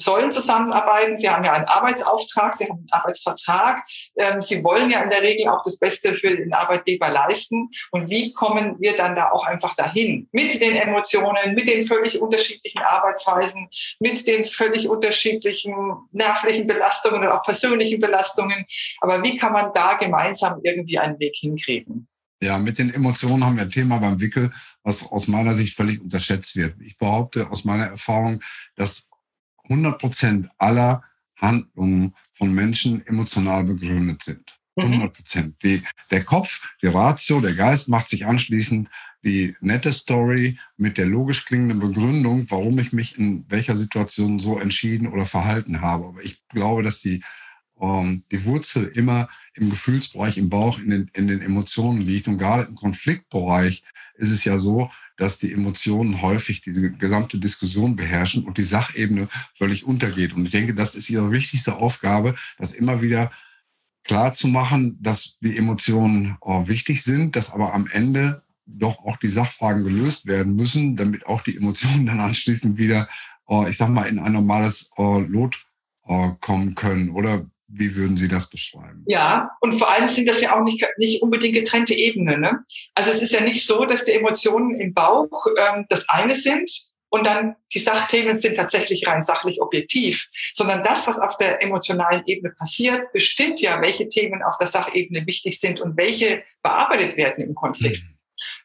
sollen 0.00 0.32
zusammenarbeiten. 0.32 1.18
Sie 1.18 1.28
haben 1.28 1.44
ja 1.44 1.52
einen 1.52 1.66
Arbeitsauftrag, 1.66 2.54
Sie 2.54 2.64
haben 2.64 2.78
einen 2.78 2.90
Arbeitsvertrag. 2.90 3.84
Ähm, 4.16 4.42
Sie 4.42 4.62
wollen 4.62 4.90
ja 4.90 5.02
in 5.02 5.10
der 5.10 5.22
Regel 5.22 5.48
auch 5.48 5.62
das 5.62 5.78
Beste 5.78 6.14
für 6.16 6.36
den 6.36 6.52
Arbeitgeber 6.52 7.10
leisten. 7.10 7.70
Und 7.90 8.10
wie 8.10 8.32
kommen 8.32 8.76
wir 8.80 8.96
dann 8.96 9.14
da 9.14 9.30
auch 9.30 9.44
einfach 9.46 9.74
dahin? 9.76 10.28
Mit 10.32 10.60
den 10.60 10.76
Emotionen, 10.76 11.54
mit 11.54 11.68
den 11.68 11.86
völlig 11.86 12.20
unterschiedlichen 12.20 12.82
Arbeitsweisen, 12.82 13.68
mit 14.00 14.26
den 14.26 14.44
völlig 14.44 14.88
unterschiedlichen 14.88 15.74
nervlichen 16.12 16.66
Belastungen 16.66 17.22
und 17.22 17.28
auch 17.28 17.42
persönlichen 17.42 18.00
Belastungen. 18.00 18.64
Aber 19.00 19.22
wie 19.22 19.36
kann 19.36 19.52
man 19.52 19.72
da 19.74 19.94
gemeinsam 19.94 20.60
irgendwie 20.62 20.98
einen 20.98 21.18
Weg 21.18 21.36
hinkriegen? 21.36 22.08
Ja, 22.42 22.58
mit 22.58 22.78
den 22.78 22.92
Emotionen 22.92 23.44
haben 23.44 23.56
wir 23.56 23.62
ein 23.62 23.70
Thema 23.70 23.98
beim 23.98 24.20
Wickel, 24.20 24.50
was 24.82 25.10
aus 25.10 25.28
meiner 25.28 25.54
Sicht 25.54 25.74
völlig 25.74 26.00
unterschätzt 26.00 26.56
wird. 26.56 26.74
Ich 26.82 26.98
behaupte 26.98 27.48
aus 27.50 27.64
meiner 27.64 27.86
Erfahrung, 27.86 28.42
dass 28.76 29.08
100 29.64 29.98
Prozent 29.98 30.48
aller 30.58 31.02
Handlungen 31.36 32.14
von 32.32 32.54
Menschen 32.54 33.06
emotional 33.06 33.64
begründet 33.64 34.22
sind. 34.22 34.58
100 34.76 35.00
mhm. 35.00 35.12
Prozent. 35.12 35.56
Der 36.10 36.24
Kopf, 36.24 36.68
die 36.82 36.88
Ratio, 36.88 37.40
der 37.40 37.54
Geist 37.54 37.88
macht 37.88 38.08
sich 38.08 38.26
anschließend 38.26 38.88
die 39.24 39.54
nette 39.60 39.92
Story 39.92 40.58
mit 40.76 40.98
der 40.98 41.06
logisch 41.06 41.46
klingenden 41.46 41.80
Begründung, 41.80 42.46
warum 42.50 42.78
ich 42.78 42.92
mich 42.92 43.18
in 43.18 43.44
welcher 43.48 43.74
Situation 43.74 44.38
so 44.38 44.58
entschieden 44.58 45.06
oder 45.06 45.24
verhalten 45.24 45.80
habe. 45.80 46.06
Aber 46.06 46.22
ich 46.22 46.46
glaube, 46.48 46.82
dass 46.82 47.00
die, 47.00 47.22
ähm, 47.84 48.24
die 48.32 48.44
Wurzel 48.44 48.86
immer 48.86 49.28
im 49.54 49.70
Gefühlsbereich, 49.70 50.38
im 50.38 50.48
Bauch, 50.48 50.78
in 50.78 50.90
den, 50.90 51.10
in 51.12 51.28
den 51.28 51.42
Emotionen 51.42 52.02
liegt. 52.02 52.28
Und 52.28 52.38
gerade 52.38 52.64
im 52.64 52.74
Konfliktbereich 52.74 53.82
ist 54.16 54.30
es 54.30 54.44
ja 54.44 54.58
so, 54.58 54.90
dass 55.16 55.38
die 55.38 55.52
Emotionen 55.52 56.22
häufig 56.22 56.60
diese 56.62 56.90
gesamte 56.90 57.38
Diskussion 57.38 57.94
beherrschen 57.96 58.44
und 58.44 58.58
die 58.58 58.64
Sachebene 58.64 59.28
völlig 59.54 59.84
untergeht. 59.84 60.34
Und 60.34 60.46
ich 60.46 60.52
denke, 60.52 60.74
das 60.74 60.94
ist 60.94 61.10
ihre 61.10 61.30
wichtigste 61.30 61.76
Aufgabe, 61.76 62.34
das 62.58 62.72
immer 62.72 63.02
wieder 63.02 63.30
klar 64.02 64.32
zu 64.34 64.48
machen, 64.48 64.98
dass 65.00 65.38
die 65.40 65.56
Emotionen 65.56 66.36
oh, 66.40 66.66
wichtig 66.68 67.02
sind, 67.02 67.36
dass 67.36 67.52
aber 67.52 67.74
am 67.74 67.86
Ende 67.86 68.42
doch 68.66 68.98
auch 69.04 69.16
die 69.18 69.28
Sachfragen 69.28 69.84
gelöst 69.84 70.26
werden 70.26 70.56
müssen, 70.56 70.96
damit 70.96 71.26
auch 71.26 71.42
die 71.42 71.56
Emotionen 71.56 72.06
dann 72.06 72.20
anschließend 72.20 72.76
wieder, 72.76 73.08
oh, 73.46 73.66
ich 73.68 73.76
sag 73.76 73.88
mal, 73.90 74.04
in 74.04 74.18
ein 74.18 74.32
normales 74.32 74.90
oh, 74.96 75.18
Lot 75.18 75.66
oh, 76.02 76.32
kommen 76.40 76.74
können. 76.74 77.10
Oder 77.10 77.46
wie 77.76 77.94
würden 77.96 78.16
Sie 78.16 78.28
das 78.28 78.48
beschreiben? 78.48 79.04
Ja, 79.06 79.48
und 79.60 79.72
vor 79.74 79.90
allem 79.90 80.06
sind 80.06 80.28
das 80.28 80.40
ja 80.40 80.56
auch 80.56 80.62
nicht, 80.62 80.86
nicht 80.98 81.22
unbedingt 81.22 81.54
getrennte 81.54 81.94
Ebenen. 81.94 82.40
Ne? 82.40 82.64
Also 82.94 83.10
es 83.10 83.20
ist 83.20 83.32
ja 83.32 83.40
nicht 83.40 83.66
so, 83.66 83.84
dass 83.84 84.04
die 84.04 84.12
Emotionen 84.12 84.76
im 84.76 84.94
Bauch 84.94 85.46
ähm, 85.58 85.84
das 85.88 86.08
eine 86.08 86.34
sind 86.34 86.70
und 87.08 87.24
dann 87.26 87.56
die 87.72 87.78
Sachthemen 87.78 88.36
sind 88.36 88.56
tatsächlich 88.56 89.06
rein 89.06 89.22
sachlich 89.22 89.60
objektiv, 89.60 90.28
sondern 90.52 90.82
das, 90.82 91.06
was 91.06 91.18
auf 91.18 91.36
der 91.36 91.62
emotionalen 91.62 92.22
Ebene 92.26 92.54
passiert, 92.56 93.12
bestimmt 93.12 93.60
ja, 93.60 93.80
welche 93.80 94.08
Themen 94.08 94.42
auf 94.42 94.58
der 94.58 94.66
Sachebene 94.66 95.26
wichtig 95.26 95.60
sind 95.60 95.80
und 95.80 95.96
welche 95.96 96.42
bearbeitet 96.62 97.16
werden 97.16 97.44
im 97.44 97.54
Konflikt. 97.54 98.02
Mhm. 98.02 98.13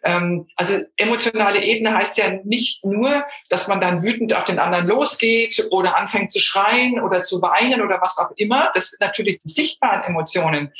Ähm, 0.04 0.48
also 0.56 0.80
emotionale 0.98 1.64
Ebene 1.64 1.94
heißt 1.96 2.18
ja 2.18 2.32
nicht 2.44 2.84
nur, 2.84 3.26
dass 3.50 3.68
man 3.68 3.80
dann 3.80 4.04
wütend 4.04 4.34
auf 4.34 4.46
den 4.46 4.60
anderen 4.60 4.88
losgeht 4.88 5.68
oder 5.72 5.98
anfängt 5.98 6.32
zu 6.32 6.40
schreien 6.40 7.00
oder 7.00 7.24
zu 7.24 7.42
weinen 7.42 7.82
oder 7.82 8.00
was 8.02 8.18
auch 8.18 8.32
immer. 8.36 8.72
Das 8.74 8.90
sind 8.90 9.02
natürlich 9.02 9.40
die 9.40 9.50
sichtbaren 9.50 10.04
Emotionen. 10.04 10.72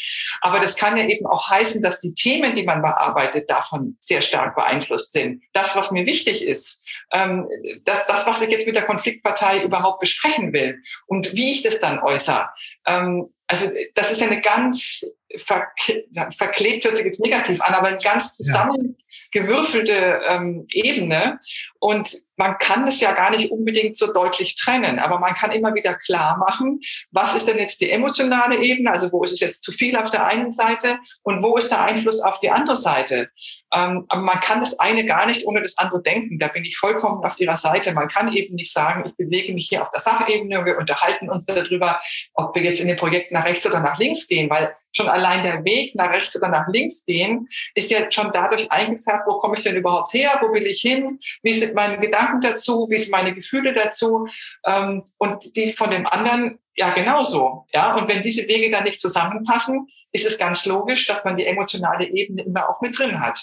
Aber 0.42 0.60
das 0.60 0.76
kann 0.76 0.98
ja 0.98 1.06
eben 1.06 1.26
auch 1.26 1.50
heißen, 1.50 1.82
dass 1.82 1.98
die 1.98 2.14
Themen, 2.14 2.54
die 2.54 2.64
man 2.64 2.82
bearbeitet, 2.82 3.50
davon 3.50 3.98
sehr 4.00 4.22
stark 4.22 4.56
beeinflusst 4.56 5.14
sind. 5.14 5.44
Das, 5.54 5.76
was 5.76 5.92
mir 5.92 6.06
wichtig 6.06 6.44
ist, 6.44 6.82
ähm, 7.12 7.48
das, 7.84 8.06
das, 8.06 8.26
was 8.26 8.42
ich 8.42 8.50
jetzt 8.50 8.66
mit 8.66 8.76
der 8.76 8.86
Konfliktpartei 8.86 9.64
überhaupt 9.64 10.00
besprechen 10.00 10.54
will 10.54 10.80
und 11.08 11.36
wie 11.36 11.52
ich 11.52 11.64
das 11.64 11.80
dann 11.80 12.00
äußere. 12.00 12.50
Ähm, 12.86 13.34
also 13.48 13.70
das 13.96 14.12
ist 14.12 14.22
ja 14.22 14.28
eine 14.28 14.42
ganz 14.42 15.04
verklebt 15.38 16.86
hört 16.86 16.98
sich 16.98 17.06
jetzt 17.06 17.24
negativ 17.24 17.62
an, 17.62 17.74
aber 17.74 17.88
eine 17.88 17.98
ganz 17.98 18.36
zusammengewürfelte 18.36 20.22
ähm, 20.28 20.66
Ebene. 20.72 21.40
Und 21.80 22.20
man 22.36 22.58
kann 22.58 22.86
das 22.86 23.00
ja 23.02 23.12
gar 23.12 23.32
nicht 23.32 23.52
unbedingt 23.52 23.98
so 23.98 24.12
deutlich 24.12 24.56
trennen, 24.56 24.98
aber 24.98 25.20
man 25.20 25.36
kann 25.36 25.52
immer 25.52 25.76
wieder 25.76 25.94
klar 25.94 26.38
machen, 26.38 26.80
was 27.12 27.36
ist 27.36 27.48
denn 27.48 27.58
jetzt 27.58 27.82
die 27.82 27.92
emotionale 27.92 28.58
Ebene, 28.58 28.92
also 28.92 29.12
wo 29.12 29.24
ist 29.24 29.34
es 29.34 29.42
jetzt 29.42 29.62
zu 29.62 29.74
viel 29.74 29.98
auf 29.98 30.10
der 30.10 30.26
einen 30.26 30.52
Seite 30.52 30.98
und 31.24 31.44
wo 31.44 31.58
ist 31.58 31.70
der 31.70 31.84
Einfluss 31.84 32.22
auf 32.22 32.40
die 32.40 32.50
andere 32.50 32.78
Seite. 32.78 33.30
Ähm, 33.74 34.06
aber 34.08 34.22
man 34.22 34.40
kann 34.40 34.62
das 34.62 34.80
eine 34.80 35.06
gar 35.06 35.26
nicht 35.26 35.46
ohne 35.46 35.62
das 35.62 35.78
andere 35.78 36.02
denken. 36.02 36.40
Da 36.40 36.48
bin 36.48 36.64
ich 36.64 36.78
vollkommen 36.78 37.24
auf 37.24 37.40
Ihrer 37.40 37.58
Seite. 37.58 37.94
Man 37.94 38.08
kann 38.08 38.34
eben 38.34 38.56
nicht 38.56 38.74
sagen, 38.74 39.04
ich 39.06 39.16
bewege 39.18 39.54
mich 39.54 39.68
hier 39.70 39.84
auf 39.84 39.92
der 39.92 40.02
Sachebene 40.02 40.60
und 40.60 40.66
wir 40.66 40.78
unterhalten 40.78 41.30
uns 41.30 41.46
darüber, 41.46 42.00
ob 42.34 42.56
wir 42.56 42.64
jetzt 42.64 42.80
in 42.80 42.88
dem 42.88 42.98
Projekt 42.98 43.32
nach 43.32 43.46
rechts 43.46 43.66
oder 43.66 43.82
nach 43.82 44.00
links 44.00 44.28
gehen, 44.28 44.50
weil 44.50 44.74
schon 44.92 45.08
allein 45.08 45.44
der 45.44 45.64
Weg 45.66 45.96
nach 45.96 46.12
rechts 46.12 46.36
oder 46.36 46.50
nach 46.50 46.68
links 46.68 47.06
gehen 47.06 47.48
ist 47.76 47.92
ja 47.92 48.12
schon 48.12 48.32
dadurch 48.34 48.72
eingefärbt, 48.72 49.28
wo 49.28 49.38
komme 49.38 49.58
ich 49.58 49.64
denn 49.64 49.76
überhaupt 49.76 50.14
her, 50.14 50.40
wo 50.42 50.54
will 50.54 50.66
ich 50.66 50.82
hin, 50.82 51.20
wie 51.44 51.54
sind 51.54 51.76
meine 51.76 52.00
Gedanken 52.00 52.42
dazu, 52.42 52.88
wie 52.90 52.98
sind 52.98 53.12
meine 53.12 53.34
Gefühle 53.34 53.74
dazu 53.74 54.28
ähm, 54.66 55.04
und 55.18 55.56
die 55.56 55.74
von 55.74 55.92
dem 55.92 56.08
anderen 56.08 56.60
ja 56.76 56.94
genauso. 56.94 57.66
Ja, 57.74 57.96
und 57.96 58.08
wenn 58.08 58.22
diese 58.22 58.48
Wege 58.48 58.70
dann 58.70 58.86
nicht 58.86 59.02
zusammenpassen, 59.02 59.88
ist 60.12 60.26
es 60.26 60.38
ganz 60.38 60.66
logisch, 60.66 61.06
dass 61.06 61.24
man 61.24 61.38
die 61.38 61.46
emotionale 61.46 62.08
Ebene 62.08 62.44
immer 62.44 62.70
auch 62.70 62.82
mit 62.82 62.98
drin 62.98 63.20
hat. 63.20 63.40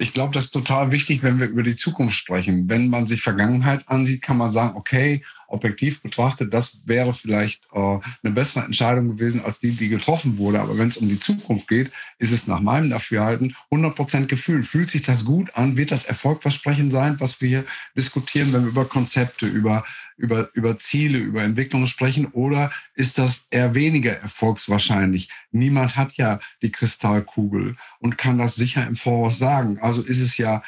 Ich 0.00 0.14
glaube, 0.14 0.32
das 0.32 0.46
ist 0.46 0.52
total 0.52 0.92
wichtig, 0.92 1.22
wenn 1.22 1.38
wir 1.38 1.46
über 1.46 1.62
die 1.62 1.76
Zukunft 1.76 2.16
sprechen. 2.16 2.70
Wenn 2.70 2.88
man 2.88 3.06
sich 3.06 3.20
Vergangenheit 3.20 3.86
ansieht, 3.86 4.22
kann 4.22 4.38
man 4.38 4.50
sagen, 4.50 4.74
okay, 4.78 5.22
objektiv 5.46 6.00
betrachtet, 6.00 6.54
das 6.54 6.80
wäre 6.86 7.12
vielleicht 7.12 7.64
äh, 7.74 7.98
eine 8.22 8.32
bessere 8.32 8.64
Entscheidung 8.64 9.08
gewesen 9.10 9.44
als 9.44 9.58
die, 9.58 9.72
die 9.72 9.90
getroffen 9.90 10.38
wurde. 10.38 10.60
Aber 10.60 10.78
wenn 10.78 10.88
es 10.88 10.96
um 10.96 11.06
die 11.06 11.20
Zukunft 11.20 11.68
geht, 11.68 11.92
ist 12.18 12.32
es 12.32 12.46
nach 12.46 12.60
meinem 12.60 12.88
Dafürhalten 12.88 13.54
100% 13.70 14.24
Gefühl. 14.24 14.62
Fühlt 14.62 14.88
sich 14.88 15.02
das 15.02 15.26
gut 15.26 15.54
an? 15.54 15.76
Wird 15.76 15.90
das 15.90 16.04
erfolgversprechend 16.04 16.90
sein, 16.90 17.20
was 17.20 17.42
wir 17.42 17.48
hier 17.48 17.64
diskutieren, 17.94 18.54
wenn 18.54 18.62
wir 18.62 18.70
über 18.70 18.86
Konzepte, 18.86 19.44
über, 19.44 19.84
über, 20.20 20.50
über 20.54 20.78
Ziele, 20.78 21.18
über 21.18 21.42
Entwicklungen 21.42 21.86
sprechen? 21.86 22.26
Oder 22.26 22.70
ist 22.94 23.18
das 23.18 23.46
eher 23.50 23.74
weniger 23.74 24.12
erfolgswahrscheinlich? 24.12 25.30
Niemand 25.50 25.96
hat 25.96 26.12
ja 26.14 26.38
die 26.62 26.70
Kristallkugel 26.70 27.76
und 27.98 28.18
kann 28.18 28.38
das 28.38 28.54
sicher 28.54 28.86
im 28.86 28.94
Voraus 28.94 29.38
sagen. 29.38 29.78
Also 29.80 30.02
ist 30.02 30.20
es 30.20 30.36
ja 30.36 30.62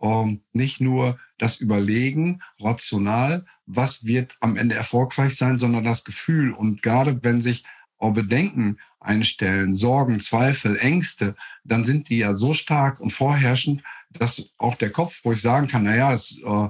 ähm, 0.00 0.42
nicht 0.52 0.80
nur 0.80 1.18
das 1.38 1.60
Überlegen 1.60 2.40
rational, 2.60 3.44
was 3.66 4.04
wird 4.04 4.36
am 4.40 4.56
Ende 4.56 4.74
erfolgreich 4.74 5.36
sein, 5.36 5.58
sondern 5.58 5.84
das 5.84 6.04
Gefühl. 6.04 6.52
Und 6.52 6.82
gerade 6.82 7.18
wenn 7.22 7.40
sich 7.40 7.64
auch 7.98 8.12
Bedenken 8.12 8.78
einstellen, 9.00 9.74
Sorgen, 9.74 10.20
Zweifel, 10.20 10.76
Ängste, 10.76 11.34
dann 11.64 11.84
sind 11.84 12.10
die 12.10 12.18
ja 12.18 12.32
so 12.32 12.52
stark 12.52 13.00
und 13.00 13.10
vorherrschend, 13.10 13.82
dass 14.18 14.50
auch 14.58 14.74
der 14.74 14.90
Kopf, 14.90 15.20
wo 15.22 15.32
ich 15.32 15.40
sagen 15.40 15.66
kann, 15.66 15.84
naja, 15.84 16.12
es 16.12 16.40
äh, 16.42 16.68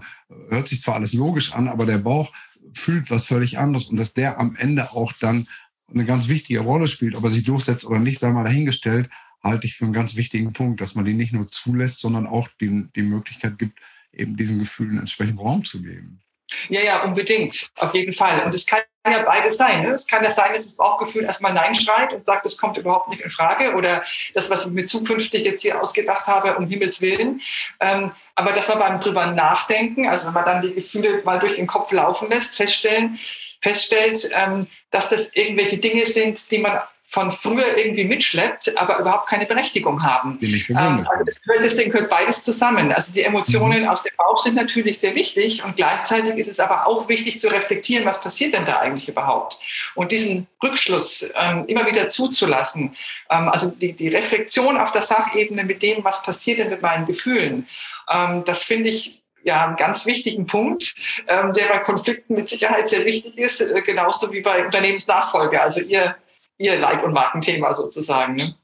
hört 0.50 0.68
sich 0.68 0.80
zwar 0.80 0.94
alles 0.94 1.12
logisch 1.12 1.52
an, 1.52 1.68
aber 1.68 1.86
der 1.86 1.98
Bauch 1.98 2.32
fühlt 2.72 3.10
was 3.10 3.26
völlig 3.26 3.58
anderes 3.58 3.86
und 3.86 3.96
dass 3.96 4.14
der 4.14 4.38
am 4.38 4.56
Ende 4.56 4.92
auch 4.92 5.12
dann 5.12 5.48
eine 5.88 6.04
ganz 6.04 6.28
wichtige 6.28 6.60
Rolle 6.60 6.88
spielt, 6.88 7.14
ob 7.14 7.24
er 7.24 7.30
sich 7.30 7.44
durchsetzt 7.44 7.84
oder 7.84 7.98
nicht, 7.98 8.18
sei 8.18 8.30
mal 8.30 8.44
dahingestellt, 8.44 9.08
halte 9.42 9.66
ich 9.66 9.74
für 9.74 9.84
einen 9.84 9.94
ganz 9.94 10.16
wichtigen 10.16 10.52
Punkt, 10.52 10.80
dass 10.80 10.94
man 10.94 11.04
die 11.04 11.14
nicht 11.14 11.32
nur 11.32 11.48
zulässt, 11.48 12.00
sondern 12.00 12.26
auch 12.26 12.48
die, 12.60 12.86
die 12.96 13.02
Möglichkeit 13.02 13.58
gibt, 13.58 13.78
eben 14.12 14.36
diesen 14.36 14.58
Gefühlen 14.58 14.98
entsprechend 14.98 15.38
Raum 15.38 15.64
zu 15.64 15.82
geben. 15.82 16.20
Ja, 16.68 16.80
ja, 16.80 17.04
unbedingt, 17.04 17.70
auf 17.76 17.94
jeden 17.94 18.12
Fall. 18.12 18.44
Und 18.44 18.54
es 18.54 18.66
kann 18.66 18.80
ja 19.12 19.22
beides 19.22 19.56
sein. 19.56 19.82
Ne? 19.82 19.90
Es 19.90 20.06
kann 20.06 20.22
ja 20.22 20.30
sein, 20.30 20.52
dass 20.52 20.62
das 20.62 20.74
Bauchgefühl 20.74 21.24
erstmal 21.24 21.52
Nein 21.52 21.74
schreit 21.74 22.12
und 22.12 22.24
sagt, 22.24 22.44
das 22.44 22.56
kommt 22.56 22.76
überhaupt 22.76 23.08
nicht 23.08 23.20
in 23.20 23.30
Frage 23.30 23.74
oder 23.74 24.02
das, 24.34 24.50
was 24.50 24.66
ich 24.66 24.72
mir 24.72 24.86
zukünftig 24.86 25.44
jetzt 25.44 25.62
hier 25.62 25.80
ausgedacht 25.80 26.26
habe, 26.26 26.56
um 26.56 26.66
Himmels 26.66 27.00
Willen. 27.00 27.40
Ähm, 27.80 28.12
aber 28.34 28.52
dass 28.52 28.68
man 28.68 28.78
beim 28.78 29.00
drüber 29.00 29.26
nachdenken, 29.26 30.08
also 30.08 30.26
wenn 30.26 30.34
man 30.34 30.44
dann 30.44 30.62
die 30.62 30.74
Gefühle 30.74 31.22
mal 31.24 31.38
durch 31.38 31.56
den 31.56 31.66
Kopf 31.66 31.92
laufen 31.92 32.28
lässt, 32.28 32.56
feststellen, 32.56 33.18
feststellt, 33.60 34.28
ähm, 34.32 34.66
dass 34.90 35.08
das 35.08 35.28
irgendwelche 35.32 35.78
Dinge 35.78 36.06
sind, 36.06 36.50
die 36.50 36.58
man 36.58 36.80
von 37.08 37.30
früher 37.30 37.78
irgendwie 37.78 38.04
mitschleppt, 38.04 38.76
aber 38.76 38.98
überhaupt 38.98 39.28
keine 39.28 39.46
Berechtigung 39.46 40.02
haben. 40.02 40.38
Ähm, 40.42 41.06
also 41.08 41.40
gehört, 41.44 41.64
deswegen 41.64 41.92
gehört 41.92 42.10
beides 42.10 42.42
zusammen. 42.42 42.92
Also 42.92 43.12
die 43.12 43.22
Emotionen 43.22 43.82
mhm. 43.82 43.88
aus 43.88 44.02
dem 44.02 44.12
Bauch 44.18 44.38
sind 44.38 44.56
natürlich 44.56 44.98
sehr 44.98 45.14
wichtig 45.14 45.64
und 45.64 45.76
gleichzeitig 45.76 46.34
ist 46.34 46.48
es 46.48 46.58
aber 46.58 46.86
auch 46.86 47.08
wichtig 47.08 47.38
zu 47.38 47.46
reflektieren, 47.48 48.04
was 48.04 48.20
passiert 48.20 48.54
denn 48.54 48.66
da 48.66 48.80
eigentlich 48.80 49.08
überhaupt? 49.08 49.56
Und 49.94 50.10
diesen 50.10 50.48
Rückschluss 50.60 51.30
ähm, 51.36 51.64
immer 51.68 51.86
wieder 51.86 52.08
zuzulassen. 52.08 52.96
Ähm, 53.30 53.48
also 53.50 53.68
die, 53.70 53.92
die 53.92 54.08
Reflexion 54.08 54.76
auf 54.76 54.90
der 54.90 55.02
Sachebene 55.02 55.62
mit 55.62 55.82
dem, 55.82 56.02
was 56.02 56.22
passiert 56.22 56.58
denn 56.58 56.70
mit 56.70 56.82
meinen 56.82 57.06
Gefühlen, 57.06 57.68
ähm, 58.10 58.42
das 58.44 58.64
finde 58.64 58.88
ich 58.88 59.22
ja, 59.44 59.64
einen 59.64 59.76
ganz 59.76 60.06
wichtigen 60.06 60.48
Punkt, 60.48 60.96
ähm, 61.28 61.52
der 61.52 61.66
bei 61.66 61.78
Konflikten 61.78 62.34
mit 62.34 62.48
Sicherheit 62.48 62.88
sehr 62.88 63.04
wichtig 63.04 63.38
ist, 63.38 63.60
äh, 63.60 63.80
genauso 63.82 64.32
wie 64.32 64.40
bei 64.40 64.64
Unternehmensnachfolge. 64.64 65.62
Also 65.62 65.80
ihr 65.80 66.16
Ihr 66.58 66.78
Leib- 66.78 67.04
und 67.04 67.12
Markenthema 67.12 67.74
sozusagen. 67.74 68.36
Ne? 68.36 68.54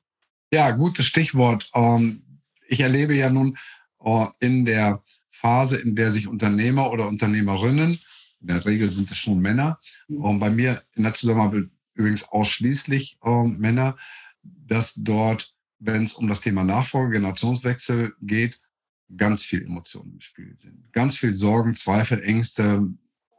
Ja, 0.52 0.70
gutes 0.70 1.07
Stichwort. 1.07 1.70
Ähm, 1.74 2.22
ich 2.66 2.81
erlebe 2.81 3.14
ja 3.14 3.31
nun 3.31 3.57
äh, 4.05 4.26
in 4.40 4.64
der 4.64 5.02
Phase, 5.28 5.76
in 5.76 5.96
der 5.96 6.11
sich 6.11 6.28
Unternehmer 6.28 6.90
oder 6.90 7.09
Unternehmerinnen, 7.09 7.98
in 8.40 8.46
der 8.46 8.64
Regel 8.64 8.90
sind 8.90 9.11
es 9.11 9.16
schon 9.16 9.40
Männer, 9.40 9.78
mhm. 10.09 10.24
ähm, 10.24 10.38
bei 10.38 10.50
mir 10.50 10.83
in 10.94 11.05
der 11.05 11.14
Zusammenarbeit 11.14 11.64
übrigens 11.94 12.24
ausschließlich 12.24 13.18
ähm, 13.24 13.59
Männer, 13.59 13.96
dass 14.42 14.94
dort, 14.96 15.55
wenn 15.78 16.05
es 16.05 16.14
um 16.14 16.28
das 16.28 16.40
Thema 16.40 16.64
Nachfolge, 16.64 17.12
Generationswechsel 17.12 18.14
geht, 18.20 18.59
ganz 19.16 19.44
viel 19.44 19.62
Emotionen 19.62 20.12
im 20.14 20.20
Spiel 20.20 20.57
sind. 20.57 20.92
Ganz 20.92 21.16
viel 21.16 21.35
Sorgen, 21.35 21.76
Zweifel, 21.76 22.22
Ängste, 22.22 22.88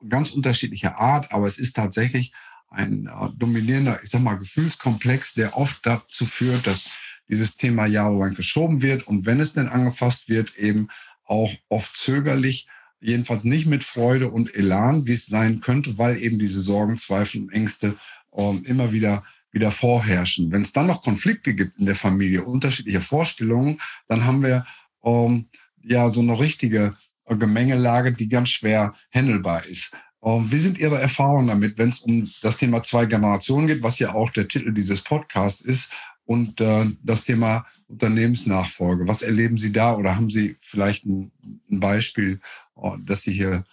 ganz 0.07 0.29
unterschiedlicher 0.29 0.99
Art, 0.99 1.31
aber 1.31 1.47
es 1.47 1.57
ist 1.57 1.75
tatsächlich 1.75 2.33
ein 2.73 3.07
äh, 3.07 3.29
dominierender, 3.38 3.99
ich 4.03 4.09
sag 4.09 4.21
mal, 4.21 4.36
Gefühlskomplex, 4.36 5.33
der 5.33 5.57
oft 5.57 5.86
dazu 5.86 6.25
führt, 6.25 6.67
dass 6.67 6.89
dieses 7.29 7.55
Thema 7.55 7.86
jahrelang 7.86 8.36
geschoben 8.36 8.81
wird 8.81 9.07
und 9.07 9.25
wenn 9.25 9.39
es 9.39 9.53
denn 9.53 9.69
angefasst 9.69 10.29
wird, 10.29 10.55
eben 10.57 10.89
auch 11.23 11.53
oft 11.69 11.95
zögerlich, 11.95 12.67
jedenfalls 12.99 13.43
nicht 13.43 13.65
mit 13.65 13.83
Freude 13.83 14.29
und 14.29 14.53
Elan, 14.55 15.07
wie 15.07 15.13
es 15.13 15.25
sein 15.25 15.62
könnte, 15.62 15.97
weil 15.97 16.21
eben 16.21 16.39
diese 16.39 16.59
Sorgen, 16.59 16.97
Zweifel 16.97 17.41
und 17.41 17.51
Ängste 17.51 17.95
ähm, 18.36 18.63
immer 18.65 18.91
wieder 18.91 19.23
wieder 19.53 19.71
vorherrschen. 19.71 20.51
Wenn 20.51 20.63
es 20.63 20.73
dann 20.73 20.88
noch 20.88 21.03
Konflikte 21.03 21.53
gibt 21.53 21.79
in 21.79 21.86
der 21.86 21.95
Familie, 21.95 22.43
unterschiedliche 22.43 23.01
Vorstellungen, 23.01 23.79
dann 24.07 24.25
haben 24.25 24.41
wir 24.41 24.65
ähm, 25.03 25.47
ja 25.81 26.09
so 26.09 26.21
eine 26.21 26.38
richtige 26.39 26.95
Gemengelage, 27.25 28.12
die 28.12 28.27
ganz 28.27 28.49
schwer 28.49 28.95
handelbar 29.13 29.65
ist. 29.65 29.95
Ähm, 30.23 30.51
wie 30.51 30.57
sind 30.57 30.77
Ihre 30.77 30.99
Erfahrungen 30.99 31.47
damit, 31.47 31.77
wenn 31.77 31.89
es 31.89 31.99
um 31.99 32.29
das 32.41 32.57
Thema 32.57 32.81
zwei 32.83 33.05
Generationen 33.05 33.67
geht, 33.67 33.83
was 33.83 33.99
ja 33.99 34.13
auch 34.13 34.29
der 34.29 34.47
Titel 34.47 34.71
dieses 34.73 35.01
Podcasts 35.01 35.62
ist, 35.62 35.91
und 36.25 36.62
äh, 36.62 36.86
das 37.03 37.23
Thema 37.23 37.65
Unternehmensnachfolge? 37.88 39.07
Was 39.07 39.21
erleben 39.21 39.57
Sie 39.57 39.71
da 39.71 39.95
oder 39.95 40.15
haben 40.15 40.29
Sie 40.29 40.55
vielleicht 40.59 41.05
ein, 41.05 41.31
ein 41.69 41.79
Beispiel, 41.79 42.39
oh, 42.75 42.95
das 42.99 43.23
Sie 43.23 43.33
hier 43.33 43.65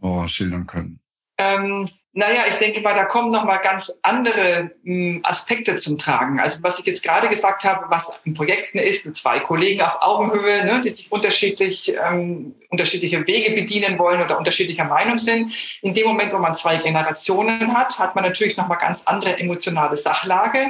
oh, 0.00 0.26
schildern 0.26 0.66
können? 0.66 1.00
Ähm, 1.38 1.88
naja, 2.14 2.42
ich 2.48 2.56
denke 2.56 2.82
mal, 2.82 2.94
da 2.94 3.04
kommen 3.04 3.30
noch 3.30 3.44
mal 3.44 3.56
ganz 3.56 3.90
andere 4.02 4.72
mh, 4.82 5.14
hm, 5.14 5.20
Aspekte 5.22 5.76
zum 5.76 5.96
Tragen. 5.96 6.40
Also 6.40 6.58
was 6.62 6.78
ich 6.78 6.84
jetzt 6.84 7.02
gerade 7.02 7.28
gesagt 7.28 7.64
habe, 7.64 7.86
was 7.88 8.12
in 8.24 8.34
Projekten 8.34 8.78
ist, 8.78 9.06
mit 9.06 9.16
zwei 9.16 9.40
Kollegen 9.40 9.80
auf 9.80 9.96
Augenhöhe, 10.00 10.64
ne, 10.64 10.80
die 10.82 10.90
sich 10.90 11.10
unterschiedlich 11.10 11.94
ähm, 12.06 12.54
unterschiedliche 12.72 13.26
Wege 13.26 13.52
bedienen 13.52 13.98
wollen 13.98 14.22
oder 14.22 14.38
unterschiedlicher 14.38 14.84
Meinung 14.84 15.18
sind. 15.18 15.52
In 15.82 15.92
dem 15.92 16.06
Moment, 16.06 16.32
wo 16.32 16.38
man 16.38 16.54
zwei 16.54 16.78
Generationen 16.78 17.76
hat, 17.76 17.98
hat 17.98 18.14
man 18.14 18.24
natürlich 18.24 18.56
noch 18.56 18.66
mal 18.66 18.76
ganz 18.76 19.02
andere 19.04 19.38
emotionale 19.38 19.94
Sachlage, 19.94 20.68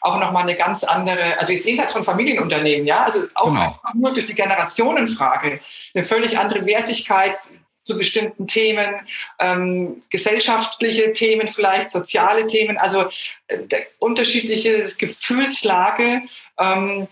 auch 0.00 0.18
noch 0.18 0.32
mal 0.32 0.40
eine 0.40 0.56
ganz 0.56 0.82
andere, 0.82 1.38
also 1.38 1.52
jetzt 1.52 1.64
jenseits 1.64 1.92
von 1.92 2.04
Familienunternehmen, 2.04 2.86
ja, 2.86 3.04
also 3.04 3.20
auch 3.34 3.46
genau. 3.46 3.80
nur 3.94 4.12
durch 4.12 4.26
die 4.26 4.34
Generationenfrage 4.34 5.60
eine 5.94 6.04
völlig 6.04 6.36
andere 6.36 6.66
Wertigkeit 6.66 7.36
zu 7.84 7.96
bestimmten 7.96 8.46
Themen, 8.46 8.94
ähm, 9.38 10.02
gesellschaftliche 10.10 11.12
Themen 11.12 11.48
vielleicht, 11.48 11.90
soziale 11.90 12.46
Themen, 12.46 12.78
also 12.78 13.06
äh, 13.48 13.58
unterschiedliche 13.98 14.88
Gefühlslage, 14.98 16.22
ähm, 16.58 17.08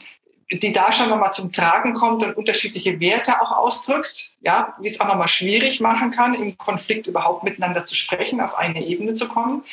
die 0.51 0.73
da 0.73 0.93
schon 0.93 1.09
nochmal 1.09 1.33
zum 1.33 1.53
Tragen 1.53 1.95
kommt 1.95 2.23
und 2.23 2.37
unterschiedliche 2.37 3.01
Werte 3.01 3.41
auch 3.41 3.53
ausdrückt, 3.53 4.31
ja, 4.41 4.75
wie 4.81 4.89
es 4.89 5.01
auch 5.01 5.07
nochmal 5.07 5.29
schwierig 5.29 5.81
machen 5.81 6.11
kann, 6.11 6.35
im 6.35 6.59
Konflikt 6.59 7.07
überhaupt 7.07 7.45
miteinander 7.45 7.85
zu 7.85 7.95
sprechen, 7.95 8.41
auf 8.41 8.55
eine 8.55 8.85
Ebene 8.85 9.15
zu 9.15 9.29
kommen. 9.29 9.65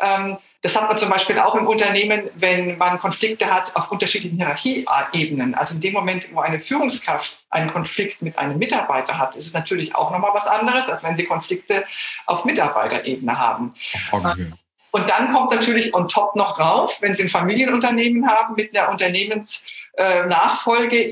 Ähm, 0.00 0.38
das 0.62 0.76
hat 0.76 0.88
man 0.88 0.98
zum 0.98 1.08
Beispiel 1.08 1.38
auch 1.38 1.54
im 1.54 1.66
Unternehmen, 1.66 2.28
wenn 2.34 2.76
man 2.76 2.98
Konflikte 2.98 3.52
hat 3.52 3.74
auf 3.76 3.90
unterschiedlichen 3.90 4.36
Hierarchieebenen. 4.36 5.54
Also 5.54 5.74
in 5.74 5.80
dem 5.80 5.94
Moment, 5.94 6.28
wo 6.34 6.40
eine 6.40 6.60
Führungskraft 6.60 7.34
einen 7.48 7.70
Konflikt 7.70 8.20
mit 8.20 8.38
einem 8.38 8.58
Mitarbeiter 8.58 9.18
hat, 9.18 9.36
ist 9.36 9.46
es 9.46 9.54
natürlich 9.54 9.94
auch 9.94 10.10
nochmal 10.10 10.32
was 10.34 10.46
anderes, 10.46 10.88
als 10.88 11.02
wenn 11.02 11.16
sie 11.16 11.24
Konflikte 11.24 11.84
auf 12.26 12.44
Mitarbeiterebene 12.44 13.38
haben. 13.38 13.72
Okay. 14.12 14.52
Und 14.92 15.08
dann 15.08 15.32
kommt 15.32 15.52
natürlich 15.52 15.94
on 15.94 16.08
top 16.08 16.34
noch 16.34 16.56
drauf, 16.56 16.98
wenn 17.00 17.14
Sie 17.14 17.22
ein 17.22 17.28
Familienunternehmen 17.28 18.28
haben 18.28 18.56
mit 18.56 18.76
einer 18.76 18.90
Unternehmensnachfolge 18.90 19.64
äh, 19.94 20.22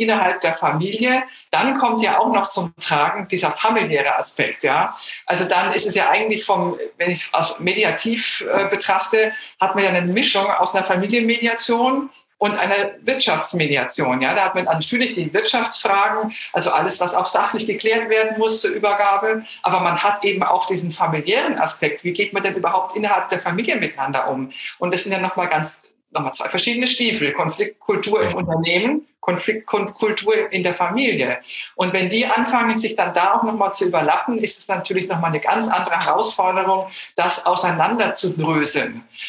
innerhalb 0.02 0.40
der 0.40 0.54
Familie, 0.54 1.22
dann 1.50 1.78
kommt 1.78 2.02
ja 2.02 2.18
auch 2.18 2.32
noch 2.32 2.50
zum 2.50 2.74
Tragen 2.76 3.28
dieser 3.28 3.52
familiäre 3.52 4.16
Aspekt, 4.16 4.62
ja. 4.62 4.96
Also 5.26 5.44
dann 5.44 5.72
ist 5.72 5.86
es 5.86 5.94
ja 5.94 6.08
eigentlich 6.08 6.44
vom, 6.44 6.78
wenn 6.96 7.10
ich 7.10 7.28
es 7.32 7.54
mediativ 7.58 8.44
äh, 8.50 8.66
betrachte, 8.68 9.32
hat 9.60 9.74
man 9.74 9.84
ja 9.84 9.90
eine 9.90 10.02
Mischung 10.02 10.46
aus 10.46 10.74
einer 10.74 10.84
Familienmediation 10.84 12.10
und 12.38 12.56
einer 12.56 12.92
Wirtschaftsmediation. 13.02 14.22
Ja, 14.22 14.32
da 14.32 14.44
hat 14.44 14.54
man 14.54 14.64
natürlich 14.64 15.14
die 15.14 15.32
Wirtschaftsfragen, 15.34 16.32
also 16.52 16.70
alles, 16.70 17.00
was 17.00 17.14
auch 17.14 17.26
sachlich 17.26 17.66
geklärt 17.66 18.08
werden 18.08 18.38
muss 18.38 18.60
zur 18.60 18.70
Übergabe. 18.70 19.44
Aber 19.62 19.80
man 19.80 20.00
hat 20.02 20.24
eben 20.24 20.42
auch 20.44 20.66
diesen 20.66 20.92
familiären 20.92 21.58
Aspekt. 21.58 22.04
Wie 22.04 22.12
geht 22.12 22.32
man 22.32 22.44
denn 22.44 22.54
überhaupt 22.54 22.96
innerhalb 22.96 23.28
der 23.28 23.40
Familie 23.40 23.76
miteinander 23.76 24.28
um? 24.28 24.52
Und 24.78 24.94
das 24.94 25.02
sind 25.02 25.12
ja 25.12 25.18
nochmal 25.18 25.48
ganz 25.48 25.80
nochmal 26.10 26.34
zwei 26.34 26.48
verschiedene 26.48 26.86
Stiefel. 26.86 27.32
Konfliktkultur 27.32 28.22
im 28.22 28.34
Unternehmen, 28.34 29.06
Konfliktkultur 29.20 30.50
in 30.52 30.62
der 30.62 30.74
Familie. 30.74 31.40
Und 31.74 31.92
wenn 31.92 32.08
die 32.08 32.26
anfangen, 32.26 32.78
sich 32.78 32.96
dann 32.96 33.12
da 33.12 33.34
auch 33.34 33.42
nochmal 33.42 33.74
zu 33.74 33.86
überlappen, 33.86 34.38
ist 34.38 34.58
es 34.58 34.68
natürlich 34.68 35.08
nochmal 35.08 35.30
eine 35.30 35.40
ganz 35.40 35.68
andere 35.68 35.98
Herausforderung, 36.04 36.88
das 37.16 37.44
auseinander. 37.44 38.14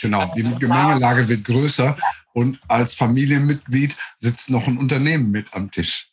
Genau, 0.01 0.31
die 0.35 0.43
Gemengelage 0.43 1.27
wird 1.27 1.43
größer 1.43 1.97
und 2.33 2.59
als 2.67 2.93
Familienmitglied 2.93 3.95
sitzt 4.15 4.49
noch 4.49 4.67
ein 4.67 4.77
Unternehmen 4.77 5.31
mit 5.31 5.53
am 5.53 5.71
Tisch. 5.71 6.08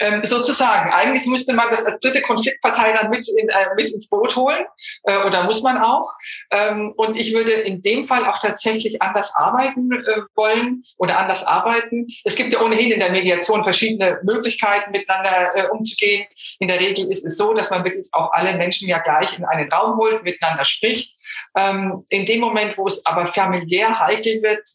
Ähm, 0.00 0.22
sozusagen, 0.24 0.92
eigentlich 0.92 1.26
müsste 1.26 1.54
man 1.54 1.70
das 1.70 1.84
als 1.84 2.00
dritte 2.00 2.22
Konfliktpartei 2.22 2.92
dann 2.92 3.10
mit, 3.10 3.26
in, 3.28 3.48
äh, 3.48 3.66
mit 3.76 3.92
ins 3.92 4.08
Boot 4.08 4.36
holen 4.36 4.64
äh, 5.04 5.18
oder 5.24 5.44
muss 5.44 5.62
man 5.62 5.78
auch. 5.78 6.10
Ähm, 6.50 6.92
und 6.96 7.16
ich 7.16 7.34
würde 7.34 7.52
in 7.52 7.80
dem 7.80 8.04
Fall 8.04 8.26
auch 8.26 8.38
tatsächlich 8.38 9.02
anders 9.02 9.32
arbeiten 9.34 9.90
äh, 9.92 10.20
wollen 10.34 10.84
oder 10.98 11.18
anders 11.18 11.44
arbeiten. 11.44 12.06
Es 12.24 12.34
gibt 12.34 12.52
ja 12.52 12.60
ohnehin 12.60 12.92
in 12.92 13.00
der 13.00 13.10
Mediation 13.10 13.64
verschiedene 13.64 14.20
Möglichkeiten, 14.22 14.90
miteinander 14.92 15.54
äh, 15.54 15.68
umzugehen. 15.68 16.26
In 16.58 16.68
der 16.68 16.80
Regel 16.80 17.06
ist 17.10 17.24
es 17.24 17.36
so, 17.36 17.52
dass 17.54 17.70
man 17.70 17.84
wirklich 17.84 18.08
auch 18.12 18.32
alle 18.32 18.54
Menschen 18.56 18.88
ja 18.88 18.98
gleich 18.98 19.38
in 19.38 19.44
einen 19.44 19.70
Raum 19.72 19.98
holt, 19.98 20.22
miteinander 20.22 20.64
spricht. 20.64 21.16
Ähm, 21.56 22.04
in 22.10 22.26
dem 22.26 22.40
Moment, 22.40 22.78
wo 22.78 22.86
es 22.86 23.04
aber 23.06 23.26
familiär 23.26 23.98
heikel 23.98 24.42
wird, 24.42 24.66